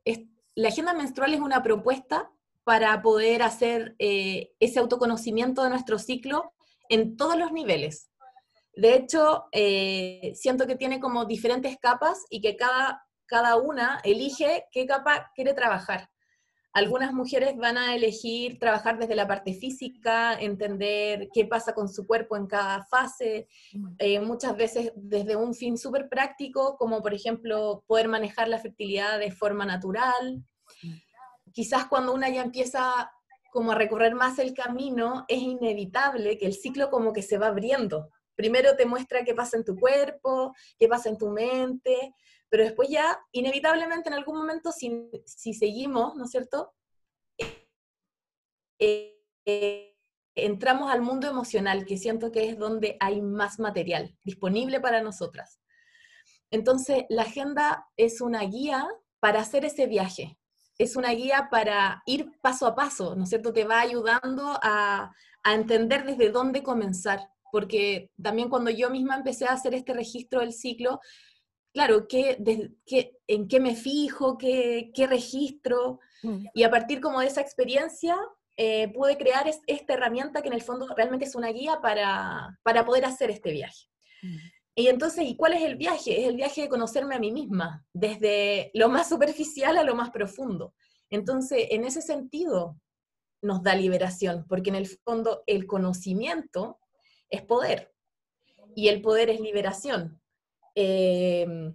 la 0.56 0.70
agenda 0.70 0.94
menstrual 0.94 1.34
es 1.34 1.40
una 1.40 1.64
propuesta 1.64 2.32
para 2.64 3.02
poder 3.02 3.42
hacer 3.42 3.96
eh, 4.00 4.54
ese 4.60 4.80
autoconocimiento 4.80 5.64
de 5.64 5.70
nuestro 5.70 5.98
ciclo 5.98 6.54
en 6.90 7.18
todos 7.18 7.38
los 7.38 7.52
niveles. 7.52 8.12
De 8.76 8.96
hecho, 8.96 9.46
eh, 9.52 10.32
siento 10.36 10.68
que 10.68 10.76
tiene 10.76 11.00
como 11.00 11.26
diferentes 11.26 11.78
capas 11.78 12.26
y 12.30 12.42
que 12.42 12.56
cada, 12.56 13.06
cada 13.26 13.58
una 13.58 14.00
elige 14.04 14.66
qué 14.72 14.86
capa 14.86 15.32
quiere 15.36 15.54
trabajar. 15.54 16.11
Algunas 16.74 17.14
mujeres 17.14 17.58
van 17.58 17.78
a 17.78 17.96
elegir 17.96 18.58
trabajar 18.58 18.98
desde 18.98 19.16
la 19.16 19.28
parte 19.28 19.54
física, 19.54 20.40
entender 20.40 21.28
qué 21.34 21.46
pasa 21.46 21.74
con 21.74 21.90
su 21.90 22.08
cuerpo 22.08 22.38
en 22.38 22.48
cada 22.48 22.86
fase, 22.86 23.50
eh, 24.00 24.20
muchas 24.22 24.56
veces 24.56 24.94
desde 24.96 25.36
un 25.36 25.54
fin 25.54 25.78
súper 25.78 26.08
práctico, 26.08 26.78
como 26.78 27.02
por 27.02 27.14
ejemplo 27.14 27.84
poder 27.88 28.08
manejar 28.08 28.48
la 28.48 28.60
fertilidad 28.60 29.20
de 29.20 29.32
forma 29.32 29.66
natural. 29.66 30.46
Mm. 30.82 31.52
Quizás 31.52 31.88
cuando 31.88 32.14
una 32.14 32.30
ya 32.30 32.42
empieza 32.42 33.12
como 33.52 33.74
a 33.74 33.76
recorrer 33.76 34.16
más 34.16 34.40
el 34.40 34.54
camino, 34.54 35.26
es 35.28 35.42
inevitable 35.42 36.38
que 36.38 36.46
el 36.46 36.54
ciclo 36.54 36.90
como 36.90 37.12
que 37.12 37.22
se 37.22 37.38
va 37.38 37.48
abriendo. 37.48 38.10
Primero 38.34 38.78
te 38.78 38.86
muestra 38.86 39.26
qué 39.26 39.36
pasa 39.36 39.58
en 39.58 39.66
tu 39.66 39.76
cuerpo, 39.76 40.56
qué 40.80 40.88
pasa 40.88 41.10
en 41.10 41.18
tu 41.18 41.30
mente, 41.30 42.16
pero 42.52 42.66
después 42.66 42.90
ya, 42.90 43.18
inevitablemente 43.32 44.10
en 44.10 44.14
algún 44.14 44.36
momento, 44.36 44.74
si, 44.74 45.54
seguimos, 45.54 46.18
¿no 46.18 46.26
es 46.26 46.32
cierto? 46.32 46.74
Eh, 48.78 49.24
eh, 49.46 49.96
entramos 50.36 50.92
al 50.92 51.02
mundo 51.02 51.30
emocional, 51.30 51.86
que 51.86 51.98
siento 51.98 52.30
que 52.30 52.50
es 52.50 52.60
donde 52.60 52.98
hay 53.00 53.22
más 53.22 53.58
material 53.58 54.18
disponible 54.26 54.82
para 54.82 55.02
nosotras. 55.02 55.62
Entonces, 56.52 57.06
la 57.08 57.22
agenda 57.22 57.88
es 57.96 58.20
una 58.20 58.42
guía 58.42 58.86
para 59.22 59.40
hacer 59.40 59.64
ese 59.64 59.88
viaje, 59.88 60.38
es 60.78 60.98
una 60.98 61.12
guía 61.12 61.48
para 61.50 62.04
ir 62.06 62.34
paso 62.42 62.68
a 62.68 62.76
paso, 62.76 63.16
¿no 63.16 63.24
es 63.24 63.30
cierto? 63.30 63.54
Te 63.54 63.64
va 63.64 63.80
ayudando 63.80 64.60
a, 64.62 65.16
a 65.44 65.54
entender 65.54 66.04
desde 66.04 66.32
dónde 66.32 66.64
comenzar, 66.64 67.30
porque 67.50 68.12
también 68.22 68.50
cuando 68.50 68.72
yo 68.72 68.90
misma 68.90 69.16
empecé 69.16 69.46
a 69.46 69.54
hacer 69.54 69.74
este 69.74 69.94
registro 69.94 70.42
del 70.42 70.52
ciclo, 70.52 71.00
claro, 71.74 72.08
qué, 72.08 72.38
en 73.28 73.48
qué 73.48 73.60
me 73.60 73.76
fijo, 73.76 74.38
qué, 74.38 74.92
registro, 75.10 76.00
mm. 76.24 76.46
y 76.54 76.64
a 76.64 76.70
partir 76.70 77.02
como 77.02 77.20
de 77.20 77.28
esa 77.28 77.42
experiencia 77.42 78.18
eh, 78.58 78.92
pude 78.94 79.18
crear 79.18 79.50
esta 79.68 79.94
herramienta 79.94 80.42
que 80.42 80.50
en 80.50 80.54
el 80.54 80.62
fondo 80.62 80.88
realmente 80.96 81.26
es 81.26 81.36
una 81.36 81.50
guía 81.50 81.80
para, 81.82 82.60
poder 82.86 83.06
hacer 83.06 83.32
este 83.32 83.52
viaje. 83.52 83.88
Mm. 84.24 84.38
y 84.76 84.88
entonces, 84.88 85.26
¿y 85.26 85.36
cuál 85.36 85.54
es 85.54 85.64
el 85.64 85.78
viaje? 85.78 86.22
Es 86.22 86.28
el 86.28 86.36
viaje 86.36 86.62
de 86.62 86.70
conocerme 86.70 87.16
a 87.16 87.20
mí 87.20 87.32
misma, 87.32 87.86
desde 87.94 88.72
lo 88.74 88.90
más 88.90 89.10
superficial 89.10 89.78
a 89.78 89.84
lo 89.84 89.96
más 89.96 90.12
profundo. 90.12 90.74
Entonces, 91.10 91.68
en 91.72 91.84
ese 91.84 92.02
sentido, 92.02 92.78
nos 93.42 93.64
da 93.64 93.76
liberación, 93.76 94.46
porque 94.48 94.70
en 94.70 94.76
el 94.76 94.88
fondo 94.88 95.44
el 95.48 95.66
conocimiento 95.66 96.80
es 97.30 97.42
poder 97.42 97.92
y 98.76 98.88
el 98.90 99.02
poder 99.02 99.30
es 99.30 99.40
liberación. 99.40 100.21
Em, 100.76 101.74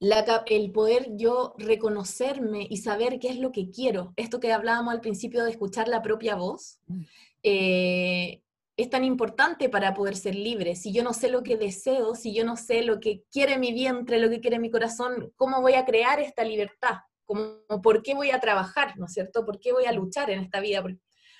el 0.00 0.72
poder 0.72 1.08
yo 1.16 1.54
reconocerme 1.58 2.66
y 2.68 2.78
saber 2.78 3.18
qué 3.18 3.28
es 3.28 3.38
lo 3.38 3.52
que 3.52 3.70
quiero, 3.70 4.14
esto 4.16 4.40
que 4.40 4.52
hablábamos 4.52 4.94
al 4.94 5.00
principio 5.00 5.44
de 5.44 5.50
escuchar 5.50 5.88
la 5.88 6.02
propia 6.02 6.36
voz, 6.36 6.80
mm. 6.86 7.02
eh, 7.42 8.42
es 8.76 8.88
tan 8.88 9.04
importante 9.04 9.68
para 9.68 9.92
poder 9.92 10.16
ser 10.16 10.34
libre. 10.34 10.74
Si 10.74 10.92
yo 10.92 11.04
no 11.04 11.12
sé 11.12 11.28
lo 11.28 11.42
que 11.42 11.58
deseo, 11.58 12.14
si 12.14 12.34
yo 12.34 12.44
no 12.44 12.56
sé 12.56 12.82
lo 12.82 12.98
que 12.98 13.24
quiere 13.30 13.58
mi 13.58 13.72
vientre, 13.72 14.18
lo 14.18 14.30
que 14.30 14.40
quiere 14.40 14.58
mi 14.58 14.70
corazón, 14.70 15.32
¿cómo 15.36 15.60
voy 15.60 15.74
a 15.74 15.84
crear 15.84 16.18
esta 16.18 16.44
libertad? 16.44 16.96
¿Cómo, 17.26 17.58
¿Por 17.82 18.02
qué 18.02 18.14
voy 18.14 18.30
a 18.30 18.40
trabajar, 18.40 18.96
no 18.96 19.04
es 19.04 19.12
cierto? 19.12 19.44
¿Por 19.44 19.60
qué 19.60 19.72
voy 19.72 19.84
a 19.84 19.92
luchar 19.92 20.30
en 20.30 20.40
esta 20.40 20.60
vida? 20.60 20.82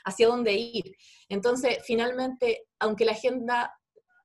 ¿Hacia 0.05 0.29
dónde 0.29 0.53
ir? 0.53 0.97
Entonces, 1.31 1.79
finalmente, 1.83 2.67
aunque 2.79 3.07
la 3.07 3.13
agenda, 3.13 3.75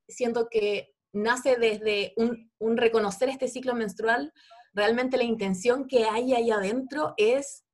siento 0.07 0.47
que 0.49 0.94
nace 1.15 1.57
desde 1.57 2.13
un, 2.17 2.51
un 2.59 2.77
reconocer 2.77 3.29
este 3.29 3.47
ciclo 3.47 3.73
menstrual, 3.73 4.33
realmente 4.73 5.17
la 5.17 5.23
intención 5.23 5.87
que 5.87 6.05
hay 6.05 6.33
ahí 6.33 6.51
adentro 6.51 7.13
es 7.17 7.65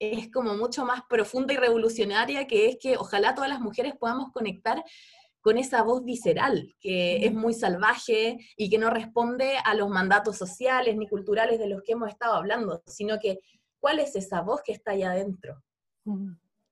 es 0.00 0.32
como 0.32 0.56
mucho 0.56 0.86
más 0.86 1.02
profunda 1.08 1.52
y 1.52 1.58
revolucionaria, 1.58 2.46
que 2.46 2.68
es 2.68 2.78
que 2.80 2.96
ojalá 2.96 3.34
todas 3.34 3.50
las 3.50 3.60
mujeres 3.60 3.94
podamos 4.00 4.32
conectar 4.32 4.82
con 5.42 5.58
esa 5.58 5.82
voz 5.82 6.04
visceral, 6.04 6.74
que 6.80 7.24
es 7.24 7.32
muy 7.32 7.54
salvaje 7.54 8.38
y 8.56 8.70
que 8.70 8.78
no 8.78 8.90
responde 8.90 9.56
a 9.64 9.74
los 9.74 9.88
mandatos 9.88 10.36
sociales 10.36 10.96
ni 10.96 11.06
culturales 11.06 11.58
de 11.58 11.68
los 11.68 11.82
que 11.82 11.92
hemos 11.92 12.08
estado 12.08 12.34
hablando, 12.34 12.82
sino 12.86 13.18
que 13.18 13.40
cuál 13.78 13.98
es 14.00 14.16
esa 14.16 14.40
voz 14.40 14.62
que 14.62 14.72
está 14.72 14.92
ahí 14.92 15.02
adentro. 15.02 15.62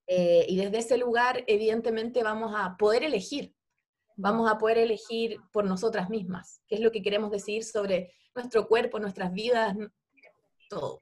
Eh, 0.06 0.46
y 0.48 0.56
desde 0.56 0.78
ese 0.78 0.98
lugar, 0.98 1.44
evidentemente, 1.46 2.22
vamos 2.22 2.54
a 2.56 2.76
poder 2.78 3.04
elegir, 3.04 3.54
vamos 4.18 4.50
a 4.50 4.58
poder 4.58 4.78
elegir 4.78 5.40
por 5.52 5.64
nosotras 5.64 6.10
mismas, 6.10 6.60
qué 6.66 6.74
es 6.74 6.80
lo 6.80 6.90
que 6.90 7.02
queremos 7.02 7.30
decidir 7.30 7.64
sobre 7.64 8.12
nuestro 8.34 8.66
cuerpo, 8.66 8.98
nuestras 8.98 9.32
vidas, 9.32 9.76
todo. 10.68 11.00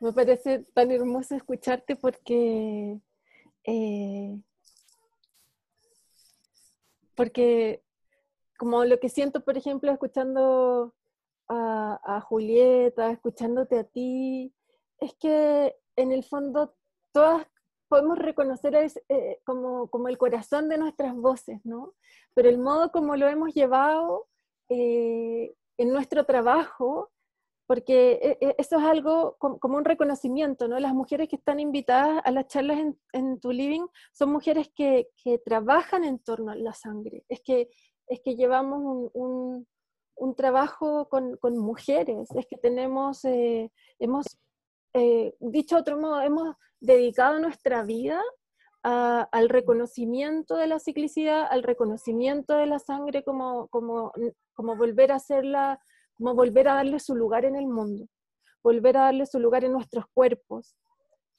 Me 0.00 0.12
parece 0.12 0.64
tan 0.74 0.90
hermoso 0.90 1.34
escucharte 1.36 1.96
porque, 1.96 3.00
eh, 3.64 4.38
porque 7.14 7.82
como 8.58 8.84
lo 8.84 8.98
que 8.98 9.08
siento, 9.08 9.44
por 9.44 9.56
ejemplo, 9.56 9.90
escuchando 9.92 10.92
a, 11.48 12.20
Julieta, 12.28 13.12
escuchándote 13.12 13.78
a 13.78 13.84
ti, 13.84 14.52
es 14.98 15.14
que 15.14 15.76
en 15.94 16.10
el 16.10 16.24
fondo 16.24 16.74
todas 17.16 17.46
podemos 17.88 18.18
reconocer 18.18 18.74
eh, 19.08 19.40
como, 19.44 19.88
como, 19.88 20.08
el 20.08 20.18
corazón 20.18 20.68
de 20.68 20.76
nuestras 20.76 21.14
voces, 21.14 21.60
¿no? 21.64 21.94
Pero 22.34 22.48
el 22.48 22.58
modo 22.58 22.90
como 22.90 23.16
lo 23.16 23.26
hemos 23.26 23.54
llevado 23.54 24.26
eh, 24.68 25.54
en 25.78 25.92
nuestro 25.92 26.26
trabajo 26.26 27.10
porque 27.66 28.12
e, 28.22 28.38
e, 28.40 28.54
eso 28.58 28.78
es 28.78 28.84
algo 28.84 29.36
como 29.38 29.76
un 29.78 29.84
reconocimiento, 29.84 30.68
¿no? 30.68 30.78
Las 30.78 30.94
mujeres 30.94 31.28
que 31.28 31.36
están 31.36 31.58
invitadas 31.58 32.20
a 32.24 32.30
las 32.30 32.46
charlas 32.48 32.78
en, 33.12 33.40
tu 33.40 33.50
living 33.50 33.86
son 34.12 34.30
mujeres 34.30 34.70
que, 34.74 35.08
trabajan 35.44 36.04
en 36.04 36.18
torno 36.18 36.52
a 36.52 36.56
la 36.56 36.74
sangre, 36.74 37.24
es 37.28 37.40
que, 37.40 37.68
es 38.08 38.20
que 38.22 38.36
llevamos 38.36 39.10
un, 39.14 39.66
trabajo 40.36 41.08
con, 41.08 41.58
mujeres, 41.58 42.28
es 42.36 42.46
que 42.46 42.58
tenemos, 42.58 43.24
eh, 43.24 43.72
hemos, 43.98 44.26
eh, 44.96 45.34
dicho 45.40 45.76
otro 45.76 45.98
modo, 45.98 46.20
hemos 46.20 46.56
dedicado 46.80 47.38
nuestra 47.38 47.82
vida 47.82 48.20
al 48.82 49.48
reconocimiento 49.48 50.56
de 50.56 50.68
la 50.68 50.78
ciclicidad, 50.78 51.48
al 51.50 51.64
reconocimiento 51.64 52.56
de 52.56 52.66
la 52.66 52.78
sangre 52.78 53.24
como, 53.24 53.66
como, 53.66 54.12
como 54.54 54.76
volver 54.76 55.10
a 55.10 55.16
hacerla 55.16 55.80
como 56.16 56.34
volver 56.34 56.68
a 56.68 56.74
darle 56.74 56.98
su 56.98 57.14
lugar 57.14 57.44
en 57.44 57.56
el 57.56 57.66
mundo, 57.66 58.06
volver 58.62 58.96
a 58.96 59.02
darle 59.02 59.26
su 59.26 59.38
lugar 59.38 59.64
en 59.64 59.72
nuestros 59.72 60.06
cuerpos 60.12 60.76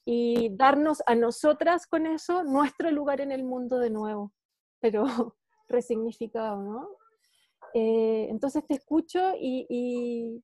y 0.06 0.56
darnos 0.56 1.02
a 1.06 1.16
nosotras 1.16 1.88
con 1.88 2.06
eso 2.06 2.44
nuestro 2.44 2.92
lugar 2.92 3.20
en 3.22 3.32
el 3.32 3.44
mundo 3.44 3.80
de 3.80 3.90
nuevo, 3.90 4.34
pero 4.80 5.04
resignificado, 5.68 6.62
¿no? 6.62 6.90
Eh, 7.74 8.28
entonces 8.30 8.66
te 8.66 8.76
escucho 8.76 9.34
y, 9.40 10.44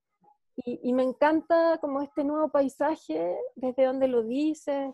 me 0.93 1.03
encanta 1.03 1.77
como 1.79 2.01
este 2.01 2.23
nuevo 2.23 2.49
paisaje, 2.49 3.37
desde 3.55 3.85
donde 3.85 4.07
lo 4.07 4.23
dices. 4.23 4.93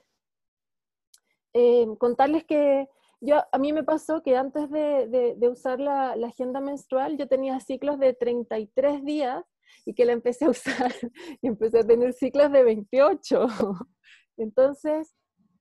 Eh, 1.54 1.88
contarles 1.98 2.43
que 2.45 2.88
yo, 3.22 3.43
a 3.52 3.58
mí 3.58 3.74
me 3.74 3.84
pasó 3.84 4.24
que 4.24 4.38
antes 4.38 4.69
de, 4.69 5.38
usar 5.50 5.80
la, 5.80 6.12
agenda 6.12 6.62
menstrual, 6.62 7.17
yo 7.17 7.28
tenía 7.28 7.60
ciclos 7.60 8.00
de 8.00 8.13
33 8.13 9.04
días 9.04 9.43
y 9.86 9.93
que 9.93 10.06
la 10.06 10.13
empecé 10.13 10.45
a 10.45 10.52
usar 10.52 10.93
y 11.41 11.48
empecé 11.48 11.80
a 11.80 11.88
tener 11.88 12.13
ciclos 12.13 12.52
de 12.52 12.63
28. 12.63 13.48
Entonces, 14.38 15.13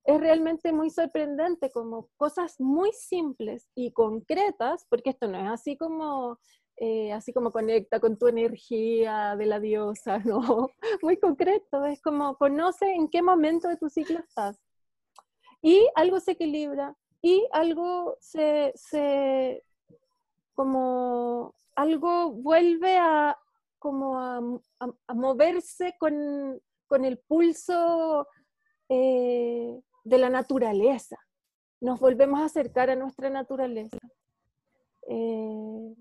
es 0.04 0.20
realmente 0.20 0.72
muy 0.72 0.90
sorprendente 0.90 1.70
como 1.70 2.08
cosas 2.16 2.60
muy 2.60 2.92
simples 2.92 3.68
y 3.74 3.92
concretas, 3.92 4.86
porque 4.88 5.10
esto 5.10 5.26
no 5.26 5.38
es 5.38 5.50
así 5.50 5.76
como, 5.76 6.38
eh, 6.80 7.12
así 7.12 7.32
como 7.32 7.50
conecta 7.50 7.98
con 7.98 8.16
tu 8.16 8.28
energía 8.28 9.34
de 9.36 9.46
la 9.46 9.58
diosa, 9.58 10.18
¿no? 10.24 10.70
Muy 11.02 11.18
concreto, 11.18 11.84
es 11.84 12.00
como 12.00 12.36
conoce 12.36 12.92
en 12.92 13.08
qué 13.08 13.20
momento 13.20 13.68
de 13.68 13.76
tu 13.76 13.88
ciclo 13.88 14.20
estás. 14.20 14.60
Y 15.60 15.88
algo 15.96 16.20
se 16.20 16.32
equilibra, 16.32 16.96
y 17.20 17.48
algo 17.50 18.16
se, 18.20 19.64
como 20.54 21.54
algo 21.74 22.30
vuelve 22.30 22.96
a 22.98 23.36
como 23.80 24.18
a, 24.18 24.40
moverse 25.14 25.96
con, 25.98 26.60
el 27.04 27.18
pulso 27.18 28.26
eh, 28.88 29.80
de 30.04 30.18
la 30.18 30.30
naturaleza. 30.30 31.16
Nos 31.80 32.00
volvemos 32.00 32.40
a 32.40 32.46
acercar 32.46 32.90
a 32.90 32.96
nuestra 32.96 33.30
naturaleza. 33.30 33.98
Eh, 35.08 35.94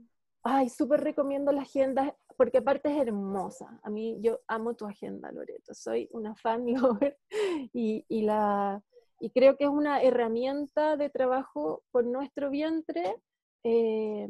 ay, 0.47 0.69
súper 0.69 1.01
recomiendo 1.01 1.51
la 1.51 1.61
agenda 1.61 2.15
porque 2.37 2.59
aparte 2.59 2.89
es 2.89 2.97
hermosa. 2.97 3.79
A 3.83 3.89
mí 3.89 4.17
yo 4.21 4.39
amo 4.47 4.75
tu 4.75 4.85
agenda, 4.85 5.31
Loreto. 5.31 5.73
Soy 5.73 6.07
una 6.11 6.35
fan 6.35 6.65
y, 7.73 8.05
y 8.07 9.29
creo 9.31 9.57
que 9.57 9.65
es 9.65 9.69
una 9.69 10.01
herramienta 10.01 10.95
de 10.95 11.09
trabajo 11.09 11.83
con 11.91 12.11
nuestro 12.11 12.49
vientre 12.49 13.15
eh, 13.63 14.29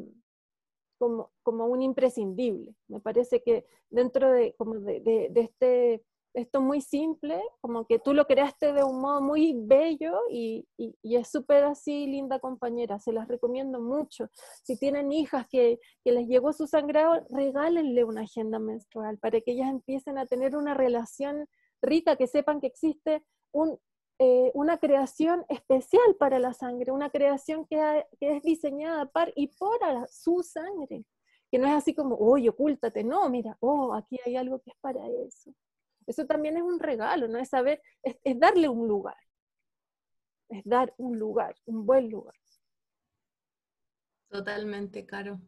como, 0.98 1.30
un 1.44 1.82
imprescindible. 1.82 2.76
Me 2.88 3.00
parece 3.00 3.44
que 3.44 3.68
dentro 3.90 4.32
de, 4.32 4.56
como 4.58 4.80
de, 4.80 5.32
este, 5.36 6.04
esto 6.34 6.62
muy 6.62 6.82
simple, 6.82 7.42
como 7.62 7.86
que 7.86 8.00
tú 8.00 8.14
lo 8.14 8.26
creaste 8.26 8.74
de 8.74 8.84
un 8.84 9.02
modo 9.02 9.22
muy 9.22 9.56
bello 9.58 10.20
y, 10.30 10.68
y, 10.78 10.96
y 11.02 11.16
es 11.16 11.30
súper 11.30 11.64
así, 11.64 12.06
linda 12.08 12.40
compañera, 12.40 13.00
se 13.00 13.12
las 13.12 13.28
recomiendo 13.28 13.80
mucho. 13.80 14.30
Si 14.64 14.78
tienen 14.78 15.12
hijas 15.12 15.48
que, 15.50 15.80
que 16.04 16.12
les 16.12 16.28
llegó 16.28 16.54
su 16.54 16.68
sangrado, 16.68 17.26
regálenle 17.30 18.04
una 18.04 18.22
agenda 18.22 18.60
menstrual 18.60 19.18
para 19.18 19.42
que 19.42 19.52
ellas 19.52 19.70
empiecen 19.70 20.18
a 20.18 20.26
tener 20.26 20.56
una 20.56 20.74
relación 20.74 21.48
rica, 21.82 22.16
que 22.16 22.28
sepan 22.28 22.62
que 22.62 22.68
existe 22.68 23.24
un, 23.52 23.80
eh, 24.20 24.52
una 24.56 24.80
creación 24.80 25.46
especial 25.48 26.16
para 26.18 26.40
la 26.40 26.52
sangre, 26.52 26.92
una 26.92 27.12
creación 27.12 27.68
que, 27.68 28.06
es 28.20 28.42
diseñada 28.42 29.06
para 29.06 29.32
y 29.36 29.48
por 29.48 29.80
su 30.10 30.42
sangre, 30.42 31.06
que 31.52 31.60
no 31.60 31.68
es 31.68 31.74
así 31.74 31.94
como, 31.94 32.16
oye, 32.16 32.50
ocúltate, 32.50 33.04
no, 33.04 33.30
mira, 33.30 33.58
oh, 33.60 33.94
aquí 33.94 34.20
hay 34.26 34.36
algo 34.36 34.60
que 34.60 34.72
es 34.72 34.78
para 34.82 35.08
eso. 35.08 35.52
Eso 36.08 36.26
también 36.26 36.56
es 36.56 36.64
un 36.64 36.80
regalo, 36.80 37.28
¿no? 37.28 37.38
Es 37.38 37.50
saber, 37.50 37.82
es, 38.02 38.40
darle 38.40 38.70
un 38.70 38.88
lugar, 38.88 39.18
es 40.50 40.64
dar 40.64 40.94
un 40.98 41.20
lugar, 41.20 41.56
un 41.66 41.86
buen 41.86 42.10
lugar. 42.10 42.34
Totalmente, 44.30 45.06
Caro. 45.06 45.40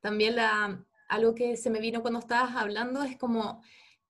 También 0.00 0.36
la, 0.36 0.84
algo 1.08 1.34
que 1.34 1.56
se 1.56 1.70
me 1.70 1.80
vino 1.80 2.02
cuando 2.02 2.18
estabas 2.18 2.56
hablando 2.56 3.04
es 3.04 3.16
como 3.16 3.62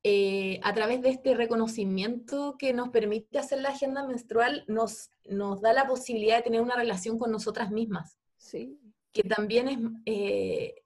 eh, 0.02 0.58
a 0.62 0.72
través 0.72 1.02
de 1.02 1.10
este 1.10 1.34
reconocimiento 1.34 2.56
que 2.58 2.72
nos 2.72 2.88
permite 2.88 3.38
hacer 3.38 3.60
la 3.60 3.70
agenda 3.70 4.06
menstrual, 4.06 4.64
nos, 4.68 5.10
nos 5.26 5.60
da 5.60 5.74
la 5.74 5.86
posibilidad 5.86 6.38
de 6.38 6.42
tener 6.42 6.62
una 6.62 6.76
relación 6.76 7.18
con 7.18 7.30
nosotras 7.30 7.70
mismas. 7.70 8.18
Sí. 8.38 8.78
Que 9.12 9.22
también 9.22 9.68
es, 9.68 9.78
eh, 10.06 10.83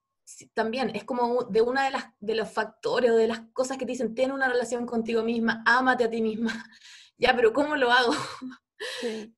también 0.54 0.90
es 0.94 1.04
como 1.04 1.44
de 1.44 1.62
una 1.62 1.84
de, 1.84 1.90
las, 1.90 2.04
de 2.20 2.34
los 2.34 2.50
factores 2.50 3.10
o 3.10 3.16
de 3.16 3.28
las 3.28 3.40
cosas 3.52 3.78
que 3.78 3.86
te 3.86 3.92
dicen, 3.92 4.14
ten 4.14 4.32
una 4.32 4.48
relación 4.48 4.86
contigo 4.86 5.22
misma, 5.22 5.62
ámate 5.66 6.04
a 6.04 6.10
ti 6.10 6.20
misma. 6.22 6.52
ya, 7.18 7.34
pero 7.34 7.52
¿cómo 7.52 7.76
lo 7.76 7.90
hago? 7.90 8.12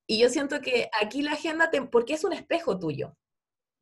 Y 0.06 0.20
yo 0.20 0.28
siento 0.28 0.60
que 0.60 0.90
aquí 1.00 1.22
la 1.22 1.32
agenda, 1.32 1.70
te, 1.70 1.80
porque 1.80 2.12
es 2.12 2.24
un 2.24 2.34
espejo 2.34 2.78
tuyo. 2.78 3.16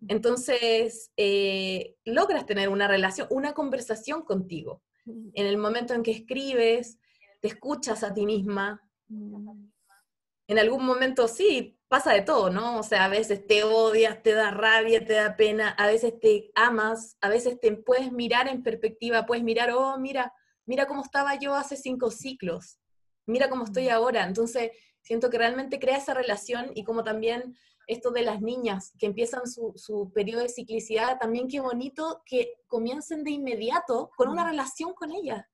Entonces, 0.07 1.11
eh, 1.17 1.97
logras 2.05 2.47
tener 2.47 2.69
una 2.69 2.87
relación, 2.87 3.27
una 3.31 3.55
conversación 3.55 4.23
contigo. 4.23 4.85
En 5.05 5.47
el 5.47 5.57
momento 5.57 5.95
en 5.95 6.05
que 6.05 6.13
escribes, 6.13 7.01
te 7.41 7.49
escuchas 7.49 8.05
a 8.05 8.15
ti 8.15 8.25
misma. 8.25 8.81
En 9.09 10.59
algún 10.59 10.85
momento 10.85 11.27
sí, 11.27 11.78
pasa 11.89 12.13
de 12.13 12.23
todo, 12.23 12.51
¿no? 12.51 12.79
O 12.79 12.83
sea, 12.83 13.07
a 13.07 13.09
veces 13.09 13.47
te 13.47 13.65
odias, 13.65 14.23
te 14.23 14.33
da 14.33 14.51
rabia, 14.51 15.05
te 15.05 15.15
da 15.15 15.37
pena, 15.37 15.71
a 15.71 15.87
veces 15.87 16.21
te 16.21 16.51
amas, 16.55 17.17
a 17.21 17.29
veces 17.29 17.59
te 17.59 17.73
puedes 17.77 18.13
mirar 18.13 18.47
en 18.47 18.63
perspectiva, 18.63 19.27
puedes 19.27 19.43
mirar, 19.43 19.71
oh, 19.73 19.99
mira, 19.99 20.33
mira 20.67 20.87
cómo 20.87 21.03
estaba 21.03 21.37
yo 21.37 21.55
hace 21.55 21.77
cinco 21.77 22.11
ciclos, 22.11 22.79
mira 23.27 23.49
cómo 23.49 23.65
estoy 23.65 23.89
ahora. 23.89 24.25
Entonces, 24.25 24.71
siento 25.01 25.31
que 25.31 25.39
realmente 25.39 25.81
crea 25.81 25.97
esa 25.97 26.13
relación 26.13 26.71
y 26.75 26.85
como 26.85 27.03
también 27.03 27.57
esto 27.87 28.11
de 28.11 28.23
las 28.23 28.43
niñas 28.43 28.93
que 28.99 29.07
empiezan 29.07 29.47
su, 29.47 30.13
periodo 30.15 30.43
de 30.43 30.51
ciclicidad, 30.51 31.19
también 31.19 31.49
qué 31.49 31.61
bonito 31.61 32.23
que 32.27 32.53
comiencen 32.67 33.25
de 33.25 33.31
inmediato 33.31 34.11
con 34.15 34.29
una 34.29 34.47
relación 34.47 34.93
con 34.93 35.11
ella. 35.11 35.49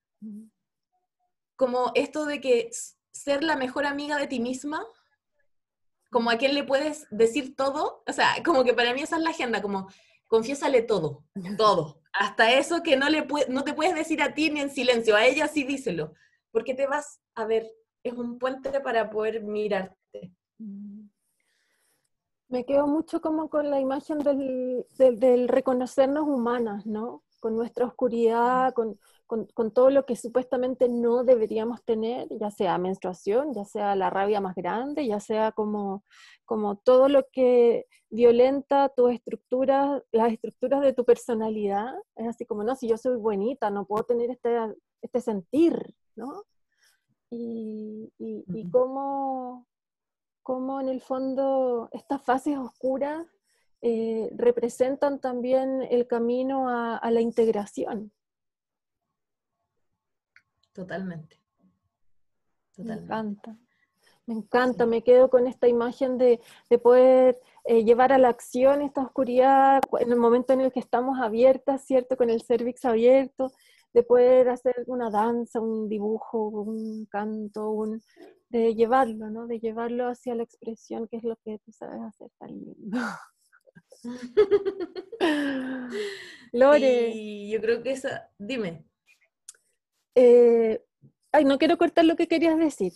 Como 1.55 1.93
esto 1.95 2.27
de 2.27 2.41
que 2.41 2.71
ser 3.13 3.45
la 3.45 3.55
mejor 3.55 3.87
amiga 3.87 4.19
de 4.19 4.27
ti 4.27 4.41
misma, 4.41 4.85
como 6.15 6.31
a 6.31 6.37
quién 6.37 6.55
le 6.55 6.63
puedes 6.63 7.09
decir 7.11 7.57
todo, 7.57 8.05
o 8.07 8.13
sea, 8.13 8.37
como 8.45 8.63
que 8.63 8.73
para 8.73 8.95
mí 8.95 9.03
esa 9.03 9.17
es 9.17 9.23
la 9.23 9.31
agenda, 9.31 9.61
como 9.61 9.89
confiésale 10.29 10.81
todo, 10.83 11.25
todo, 11.59 12.01
hasta 12.13 12.53
eso 12.53 12.85
que 12.85 12.97
no, 12.97 13.11
le 13.11 13.27
no 13.49 13.65
te 13.65 13.75
puedes 13.75 13.97
decir 13.97 14.23
a 14.23 14.33
ti 14.33 14.49
ni 14.49 14.61
en 14.61 14.71
silencio, 14.71 15.17
a 15.17 15.27
ella 15.27 15.49
sí 15.49 15.65
díselo, 15.65 16.15
porque 16.53 16.73
te 16.73 16.87
vas 16.87 17.21
a 17.35 17.47
ver, 17.47 17.69
es 18.05 18.13
un 18.13 18.39
puente 18.39 18.81
para 18.81 19.11
poder 19.11 19.43
mirarte. 19.43 20.33
Mm. 20.59 21.09
Me 22.47 22.65
quedo 22.65 22.87
mucho 22.87 23.21
como 23.21 23.51
con 23.51 23.69
la 23.69 23.81
imagen 23.81 24.19
del, 24.21 25.49
reconocernos 25.49 26.29
humanas, 26.29 26.87
¿no? 26.87 27.25
Con 27.41 27.57
nuestra 27.57 27.87
oscuridad, 27.87 28.73
con, 28.73 29.01
todo 29.75 29.91
lo 29.91 30.07
que 30.07 30.17
supuestamente 30.17 30.89
no 30.89 31.25
deberíamos 31.25 31.85
tener, 31.85 32.29
ya 32.31 32.51
sea 32.51 32.79
menstruación, 32.79 33.55
ya 33.55 33.65
sea 33.65 33.97
la 33.97 34.11
rabia 34.11 34.41
más 34.41 34.55
grande, 34.55 35.07
ya 35.07 35.21
sea 35.21 35.53
como, 35.53 36.05
como 36.45 36.77
todo 36.77 37.09
lo 37.09 37.27
que 37.33 37.87
violenta 38.11 38.91
tus 38.91 39.13
estructuras, 39.13 40.03
las 40.13 40.33
estructuras 40.33 40.83
de 40.83 40.93
tu 40.93 41.05
personalidad. 41.05 41.95
Es 42.17 42.29
así 42.29 42.47
como, 42.47 42.65
no, 42.65 42.77
si 42.77 42.89
yo 42.89 42.97
soy 42.97 43.17
bonita, 43.17 43.71
no 43.71 43.87
puedo 43.87 44.05
tener 44.05 44.31
este, 44.31 44.57
este 45.03 45.21
sentir, 45.21 45.95
¿no? 46.17 46.45
Y, 47.31 48.13
y 48.19 48.71
cómo 48.71 49.67
cómo 50.45 50.79
en 50.81 50.89
el 50.89 51.01
fondo 51.01 51.89
estas 51.91 52.23
fases 52.23 52.57
oscuras 52.57 53.27
eh, 53.81 54.31
representan 54.37 55.19
también 55.19 55.83
el 55.91 56.07
camino 56.07 56.69
a, 56.69 57.11
la 57.11 57.21
integración. 57.21 58.13
Totalmente. 60.75 61.41
Me 62.77 62.95
encanta. 62.95 63.57
Me 64.27 64.35
encanta, 64.35 64.87
me 64.87 65.03
quedo 65.03 65.31
con 65.31 65.47
esta 65.47 65.69
imagen 65.69 66.19
de, 66.19 66.41
poder 66.83 67.41
eh, 67.65 67.85
llevar 67.85 68.13
a 68.13 68.19
la 68.19 68.31
acción 68.31 68.83
esta 68.83 69.03
oscuridad 69.03 69.81
en 70.01 70.11
el 70.11 70.19
momento 70.19 70.53
en 70.53 70.63
el 70.63 70.73
que 70.73 70.81
estamos 70.81 71.21
abiertas, 71.21 71.85
¿cierto? 71.85 72.17
Con 72.17 72.31
el 72.31 72.43
cervix 72.43 72.85
abierto, 72.87 73.53
de 73.93 74.03
poder 74.03 74.49
hacer 74.49 74.75
una 74.87 75.11
danza, 75.11 75.61
un 75.61 75.89
dibujo, 75.89 76.49
un 76.49 77.07
canto, 77.07 77.71
un, 77.71 78.03
de 78.49 78.75
llevarlo, 78.75 79.31
¿no? 79.31 79.47
De 79.47 79.61
llevarlo 79.61 80.09
hacia 80.09 80.35
la 80.35 80.43
expresión, 80.43 81.07
que 81.07 81.19
es 81.19 81.23
lo 81.23 81.37
que 81.45 81.59
tú 81.59 81.71
sabes 81.71 82.01
hacer 82.01 82.31
tan 82.39 82.49
lindo. 82.49 82.99
Lore. 86.53 87.11
Y 87.15 87.53
yo 87.53 87.61
creo 87.61 87.83
que 87.83 87.93
esa, 87.93 88.31
dime. 88.39 88.87
Eh, 90.15 90.85
ay, 91.33 91.45
no 91.45 91.59
quiero 91.59 91.79
cortar 91.79 92.05
lo 92.05 92.17
que 92.17 92.29
querías 92.29 92.59
decir. 92.59 92.93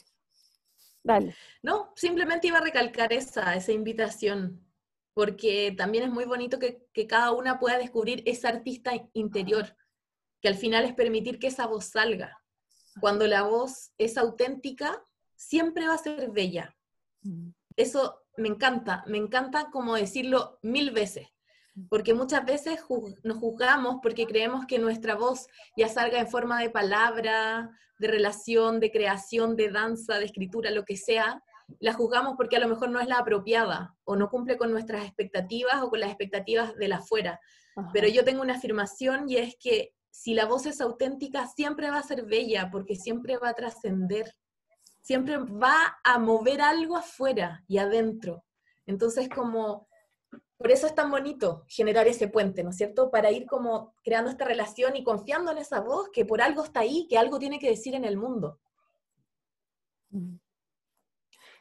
Dale. 1.02 1.34
No, 1.62 1.92
simplemente 1.96 2.48
iba 2.48 2.58
a 2.58 2.62
recalcar 2.62 3.12
esa, 3.12 3.54
esa 3.54 3.72
invitación, 3.72 4.64
porque 5.14 5.74
también 5.76 6.04
es 6.04 6.10
muy 6.10 6.24
bonito 6.24 6.58
que, 6.58 6.86
que 6.92 7.06
cada 7.06 7.32
una 7.32 7.58
pueda 7.58 7.78
descubrir 7.78 8.22
esa 8.26 8.48
artista 8.48 8.92
interior 9.12 9.76
que 10.40 10.48
al 10.48 10.54
final 10.54 10.84
es 10.84 10.94
permitir 10.94 11.38
que 11.38 11.48
esa 11.48 11.66
voz 11.66 11.86
salga. 11.86 12.40
Cuando 13.00 13.26
la 13.26 13.42
voz 13.42 13.92
es 13.98 14.16
auténtica, 14.16 15.04
siempre 15.36 15.86
va 15.86 15.94
a 15.94 15.98
ser 15.98 16.30
bella. 16.30 16.76
Mm. 17.22 17.50
Eso 17.76 18.22
me 18.36 18.48
encanta, 18.48 19.04
me 19.06 19.18
encanta 19.18 19.70
como 19.70 19.94
decirlo 19.94 20.58
mil 20.62 20.90
veces, 20.90 21.28
porque 21.88 22.14
muchas 22.14 22.44
veces 22.44 22.80
nos 23.22 23.38
juzgamos 23.38 23.98
porque 24.02 24.26
creemos 24.26 24.66
que 24.66 24.78
nuestra 24.78 25.14
voz 25.14 25.46
ya 25.76 25.88
salga 25.88 26.18
en 26.18 26.28
forma 26.28 26.60
de 26.60 26.70
palabra, 26.70 27.70
de 27.98 28.08
relación, 28.08 28.80
de 28.80 28.90
creación, 28.90 29.56
de 29.56 29.70
danza, 29.70 30.18
de 30.18 30.24
escritura, 30.24 30.70
lo 30.70 30.84
que 30.84 30.96
sea, 30.96 31.42
la 31.80 31.92
juzgamos 31.92 32.34
porque 32.36 32.56
a 32.56 32.60
lo 32.60 32.68
mejor 32.68 32.90
no 32.90 33.00
es 33.00 33.08
la 33.08 33.18
apropiada 33.18 33.94
o 34.04 34.16
no 34.16 34.30
cumple 34.30 34.56
con 34.56 34.70
nuestras 34.70 35.04
expectativas 35.04 35.82
o 35.82 35.90
con 35.90 36.00
las 36.00 36.10
expectativas 36.10 36.74
de 36.76 36.88
la 36.88 36.96
afuera. 36.96 37.40
Pero 37.92 38.08
yo 38.08 38.24
tengo 38.24 38.42
una 38.42 38.56
afirmación 38.56 39.28
y 39.28 39.36
es 39.36 39.56
que 39.60 39.92
si 40.10 40.34
la 40.34 40.46
voz 40.46 40.66
es 40.66 40.80
auténtica, 40.80 41.46
siempre 41.46 41.90
va 41.90 41.98
a 41.98 42.02
ser 42.02 42.24
bella, 42.24 42.70
porque 42.72 42.96
siempre 42.96 43.36
va 43.36 43.50
a 43.50 43.54
trascender, 43.54 44.34
siempre 45.00 45.38
va 45.38 45.98
a 46.02 46.18
mover 46.18 46.60
algo 46.60 46.96
afuera 46.96 47.62
y 47.68 47.78
adentro. 47.78 48.44
Entonces, 48.86 49.28
como, 49.28 49.87
por 50.58 50.70
eso 50.70 50.86
es 50.86 50.94
tan 50.94 51.10
bonito 51.10 51.64
generar 51.68 52.06
ese 52.08 52.28
puente, 52.28 52.64
¿no 52.64 52.70
es 52.70 52.76
cierto? 52.76 53.10
Para 53.10 53.30
ir 53.30 53.46
como 53.46 53.94
creando 54.02 54.30
esta 54.30 54.44
relación 54.44 54.96
y 54.96 55.04
confiando 55.04 55.52
en 55.52 55.58
esa 55.58 55.80
voz 55.80 56.10
que 56.10 56.24
por 56.24 56.42
algo 56.42 56.64
está 56.64 56.80
ahí, 56.80 57.06
que 57.08 57.16
algo 57.16 57.38
tiene 57.38 57.58
que 57.58 57.70
decir 57.70 57.94
en 57.94 58.04
el 58.04 58.16
mundo. 58.16 58.58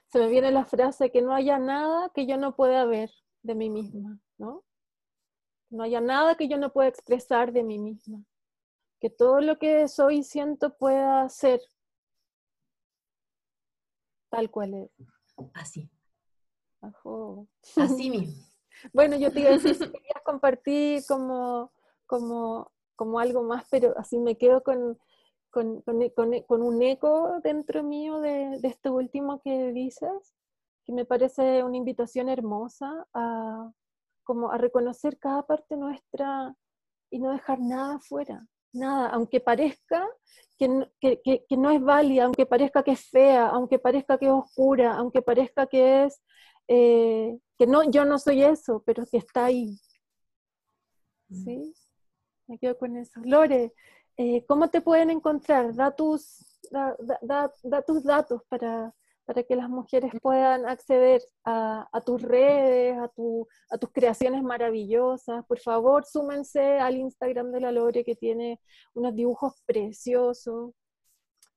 Se 0.08 0.20
me 0.20 0.28
viene 0.28 0.52
la 0.52 0.66
frase 0.66 1.12
que 1.12 1.22
no 1.22 1.34
haya 1.34 1.60
nada 1.60 2.10
que 2.14 2.26
yo 2.26 2.38
no 2.38 2.56
pueda 2.56 2.86
ver 2.86 3.12
de 3.44 3.56
mí 3.56 3.70
misma, 3.70 4.20
¿no? 4.38 4.66
No 5.70 5.84
haya 5.84 6.02
nada 6.02 6.36
que 6.36 6.48
yo 6.48 6.58
no 6.58 6.74
pueda 6.74 6.90
expresar 6.90 7.52
de 7.54 7.64
mí 7.64 7.78
misma 7.78 8.26
que 9.00 9.10
todo 9.10 9.42
lo 9.42 9.60
que 9.60 9.88
soy 9.88 10.18
y 10.18 10.24
siento 10.24 10.76
pueda 10.76 11.28
ser 11.30 11.62
tal 14.30 14.50
cual 14.50 14.74
es. 14.74 14.92
Así. 15.54 15.90
Así 17.76 18.10
mismo. 18.10 18.47
Bueno, 18.94 19.18
yo 19.18 19.32
te 19.32 19.42
iba 19.42 19.50
a 19.50 19.54
decir 19.54 19.76
si 19.76 19.86
querías 19.86 20.22
compartir 20.24 21.04
como, 21.08 21.72
como, 22.06 22.72
como 22.96 23.20
algo 23.20 23.44
más, 23.44 23.66
pero 23.70 23.94
así 23.98 24.20
me 24.20 24.38
quedo 24.38 24.64
con, 24.64 24.98
con, 25.50 25.82
con, 25.82 26.62
un 26.62 26.82
eco 26.82 27.40
dentro 27.44 27.84
mío 27.84 28.20
de, 28.20 28.60
de, 28.60 28.68
esto 28.68 28.94
último 28.94 29.42
que 29.42 29.72
dices, 29.72 30.36
que 30.86 30.94
me 30.94 31.06
parece 31.06 31.64
una 31.64 31.78
invitación 31.78 32.30
hermosa 32.30 33.08
a, 33.14 33.72
como 34.24 34.52
a 34.52 34.58
reconocer 34.58 35.18
cada 35.20 35.44
parte 35.44 35.78
nuestra 35.78 36.56
y 37.10 37.20
no 37.20 37.32
dejar 37.32 37.60
nada 37.60 38.00
fuera 38.00 38.48
nada, 38.78 39.10
aunque 39.10 39.40
parezca 39.40 40.08
que, 40.58 40.68
no 40.68 41.72
es 41.72 41.82
válida, 41.82 42.26
aunque 42.26 42.46
parezca 42.46 42.84
que 42.84 42.92
es 42.92 43.10
fea, 43.10 43.48
aunque 43.48 43.80
parezca 43.80 44.18
que 44.18 44.26
es 44.26 44.32
oscura, 44.32 44.96
aunque 44.96 45.22
parezca 45.22 45.68
que 45.68 46.06
es, 46.06 46.22
eh, 46.68 47.38
que 47.58 47.68
no, 47.68 47.90
yo 47.90 48.06
no 48.06 48.20
soy 48.20 48.44
eso, 48.44 48.84
pero 48.86 49.06
que 49.06 49.18
está 49.18 49.46
ahí. 49.46 49.80
Mm. 51.30 51.44
¿Sí? 51.44 51.74
Me 52.48 52.58
quedo 52.58 52.78
con 52.78 52.96
eso. 52.98 53.20
Lore, 53.24 53.74
eh, 54.18 54.46
¿cómo 54.46 54.70
te 54.70 54.82
pueden 54.82 55.10
encontrar? 55.10 55.74
Da 55.76 55.96
tus, 55.96 56.46
da 56.72 57.82
tus 57.86 58.04
datos 58.04 58.42
para, 58.48 58.94
para 59.28 59.44
que 59.44 59.58
las 59.58 59.70
mujeres 59.70 60.14
puedan 60.22 60.66
acceder 60.66 61.22
a, 61.44 62.02
tus 62.06 62.22
redes, 62.22 62.98
a, 62.98 63.12
a, 63.70 63.78
tus 63.78 63.92
creaciones 63.92 64.42
maravillosas. 64.42 65.46
Por 65.46 65.60
favor, 65.60 66.06
súmense 66.06 66.80
al 66.80 66.96
Instagram 66.96 67.52
de 67.52 67.60
la 67.60 67.74
Lore 67.74 68.06
que 68.06 68.16
tiene 68.16 68.62
unos 68.94 69.14
dibujos 69.14 69.62
preciosos. 69.66 70.72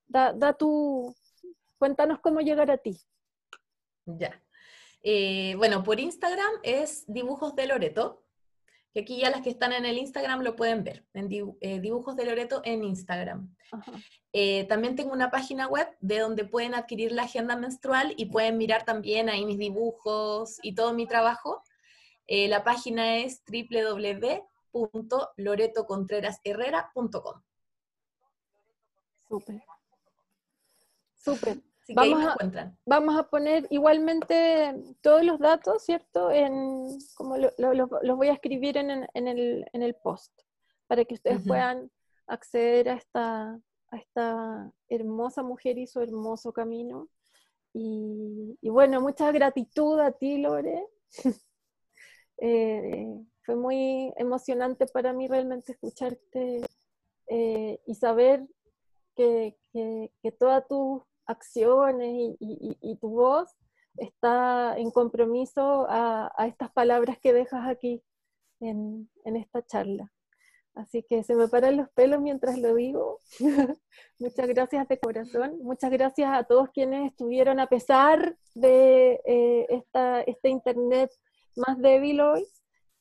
Da, 0.09 0.32
da 0.32 0.53
tu, 0.53 1.14
cuéntanos 1.78 2.18
cómo 2.18 2.40
llegar 2.40 2.72
a 2.72 2.76
ti. 2.76 3.01
Ya. 4.05 4.42
Eh, 5.03 5.55
bueno, 5.57 5.82
por 5.82 5.98
Instagram 5.98 6.51
es 6.62 7.05
dibujos 7.07 7.57
de 7.57 7.66
Loreto, 7.66 8.22
que 8.92 9.01
aquí 9.01 9.18
ya 9.18 9.30
las 9.30 9.40
que 9.42 9.51
están 9.51 9.72
en 9.72 9.86
el 9.86 9.98
Instagram 9.98 10.42
lo 10.42 10.57
pueden 10.57 10.84
ver, 10.84 11.07
en 11.14 11.28
eh, 11.61 11.80
dibujos 11.80 12.16
de 12.16 12.24
Loreto 12.24 12.61
en 12.64 12.84
Instagram. 12.84 13.55
Eh, 14.32 14.64
también 14.64 14.96
tengo 14.96 15.12
una 15.12 15.30
página 15.30 15.68
web 15.68 15.88
de 16.01 16.18
donde 16.18 16.44
pueden 16.44 16.74
adquirir 16.74 17.12
la 17.12 17.22
agenda 17.22 17.57
menstrual 17.57 18.14
y 18.16 18.26
pueden 18.26 18.59
mirar 18.59 18.84
también 18.84 19.28
ahí 19.28 19.44
mis 19.44 19.59
dibujos 19.59 20.59
y 20.62 20.74
todo 20.74 20.92
mi 20.92 21.07
trabajo. 21.07 21.62
La 22.26 22.62
página 22.62 23.16
es 23.16 23.42
www.loretocontrerasherrera.com. 24.72 27.42
Súper. 29.28 29.62
Súper. 31.16 31.69
Vamos, 31.88 32.24
a, 32.24 32.74
vamos 32.86 33.16
a 33.16 33.28
poner 33.28 33.66
igualmente 33.70 34.74
todos 35.00 35.24
los 35.24 35.38
datos, 35.38 35.84
¿cierto? 35.84 36.30
En, 36.30 36.86
como 37.14 37.36
los 37.36 38.16
voy 38.16 38.28
a 38.28 38.34
escribir 38.34 38.76
en, 38.76 38.90
el, 38.90 39.66
en, 39.72 39.82
el, 39.82 39.94
post, 39.96 40.32
para 40.86 41.04
que 41.04 41.14
ustedes 41.14 41.46
puedan 41.46 41.90
acceder 42.26 42.88
a 42.88 42.94
esta, 42.94 43.60
a 43.90 43.96
esta 43.96 44.72
hermosa 44.88 45.42
mujer 45.42 45.78
y 45.78 45.86
su 45.86 46.00
hermoso 46.00 46.52
camino. 46.52 47.08
Y, 47.72 48.56
bueno, 48.62 49.00
mucha 49.00 49.30
gratitud 49.32 49.98
a 50.00 50.12
ti, 50.12 50.38
Lore. 50.38 50.86
Eh, 52.42 53.06
fue 53.42 53.54
muy 53.54 54.14
emocionante 54.16 54.86
para 54.86 55.12
mí 55.12 55.28
realmente 55.28 55.72
escucharte 55.72 56.62
eh, 57.26 57.80
y 57.84 57.94
saber 57.94 58.48
que, 59.14 59.58
que, 59.72 60.32
todas 60.32 60.66
tus 60.66 61.02
acciones 61.30 62.36
y, 62.40 62.96
tu 63.00 63.08
voz 63.08 63.56
está 63.96 64.76
en 64.76 64.90
compromiso 64.90 65.86
a, 65.88 66.32
estas 66.46 66.70
palabras 66.72 67.18
que 67.18 67.32
dejas 67.32 67.68
aquí 67.68 68.02
en, 68.60 69.10
en 69.24 69.36
esta 69.36 69.64
charla. 69.64 70.12
Así 70.74 71.02
que 71.02 71.22
se 71.22 71.34
me 71.34 71.48
paran 71.48 71.76
los 71.76 71.90
pelos 71.90 72.20
mientras 72.20 72.58
lo 72.58 72.74
digo. 72.74 73.20
Muchas 74.18 74.48
gracias 74.48 74.88
de 74.88 74.98
corazón. 74.98 75.58
Muchas 75.62 75.90
gracias 75.90 76.30
a 76.32 76.44
todos 76.44 76.70
quienes 76.70 77.10
estuvieron 77.10 77.60
a 77.60 77.66
pesar 77.66 78.36
de 78.54 79.20
eh, 79.24 79.66
esta, 79.68 80.22
este 80.22 80.48
internet 80.48 81.10
más 81.56 81.78
débil 81.78 82.20
hoy. 82.20 82.46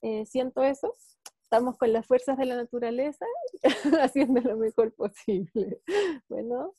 Eh, 0.02 0.26
siento 0.26 0.64
eso. 0.64 0.96
Estamos 1.44 1.78
con 1.78 1.94
las 1.94 2.06
fuerzas 2.06 2.38
de 2.38 2.46
la 2.46 2.56
naturaleza 2.56 3.26
haciendo 4.02 4.42
lo 4.42 4.58
mejor 4.58 4.94
posible. 4.94 5.82
Bueno, 6.30 6.74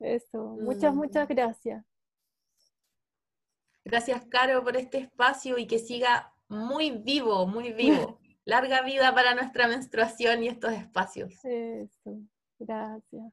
eso. 0.00 0.56
Muchas, 0.60 0.94
muchas 0.94 1.28
mm. 1.28 1.32
gracias. 1.32 1.84
Gracias, 3.84 4.24
Caro, 4.26 4.62
por 4.62 4.76
este 4.76 4.98
espacio 4.98 5.56
y 5.56 5.66
que 5.66 5.78
siga 5.78 6.34
muy 6.48 6.90
vivo, 6.90 7.46
muy 7.46 7.72
vivo. 7.72 8.18
Larga 8.44 8.82
vida 8.82 9.14
para 9.14 9.34
nuestra 9.34 9.68
menstruación 9.68 10.42
y 10.42 10.48
estos 10.48 10.72
espacios. 10.72 11.34
Eso, 11.44 12.18
gracias. 12.58 13.32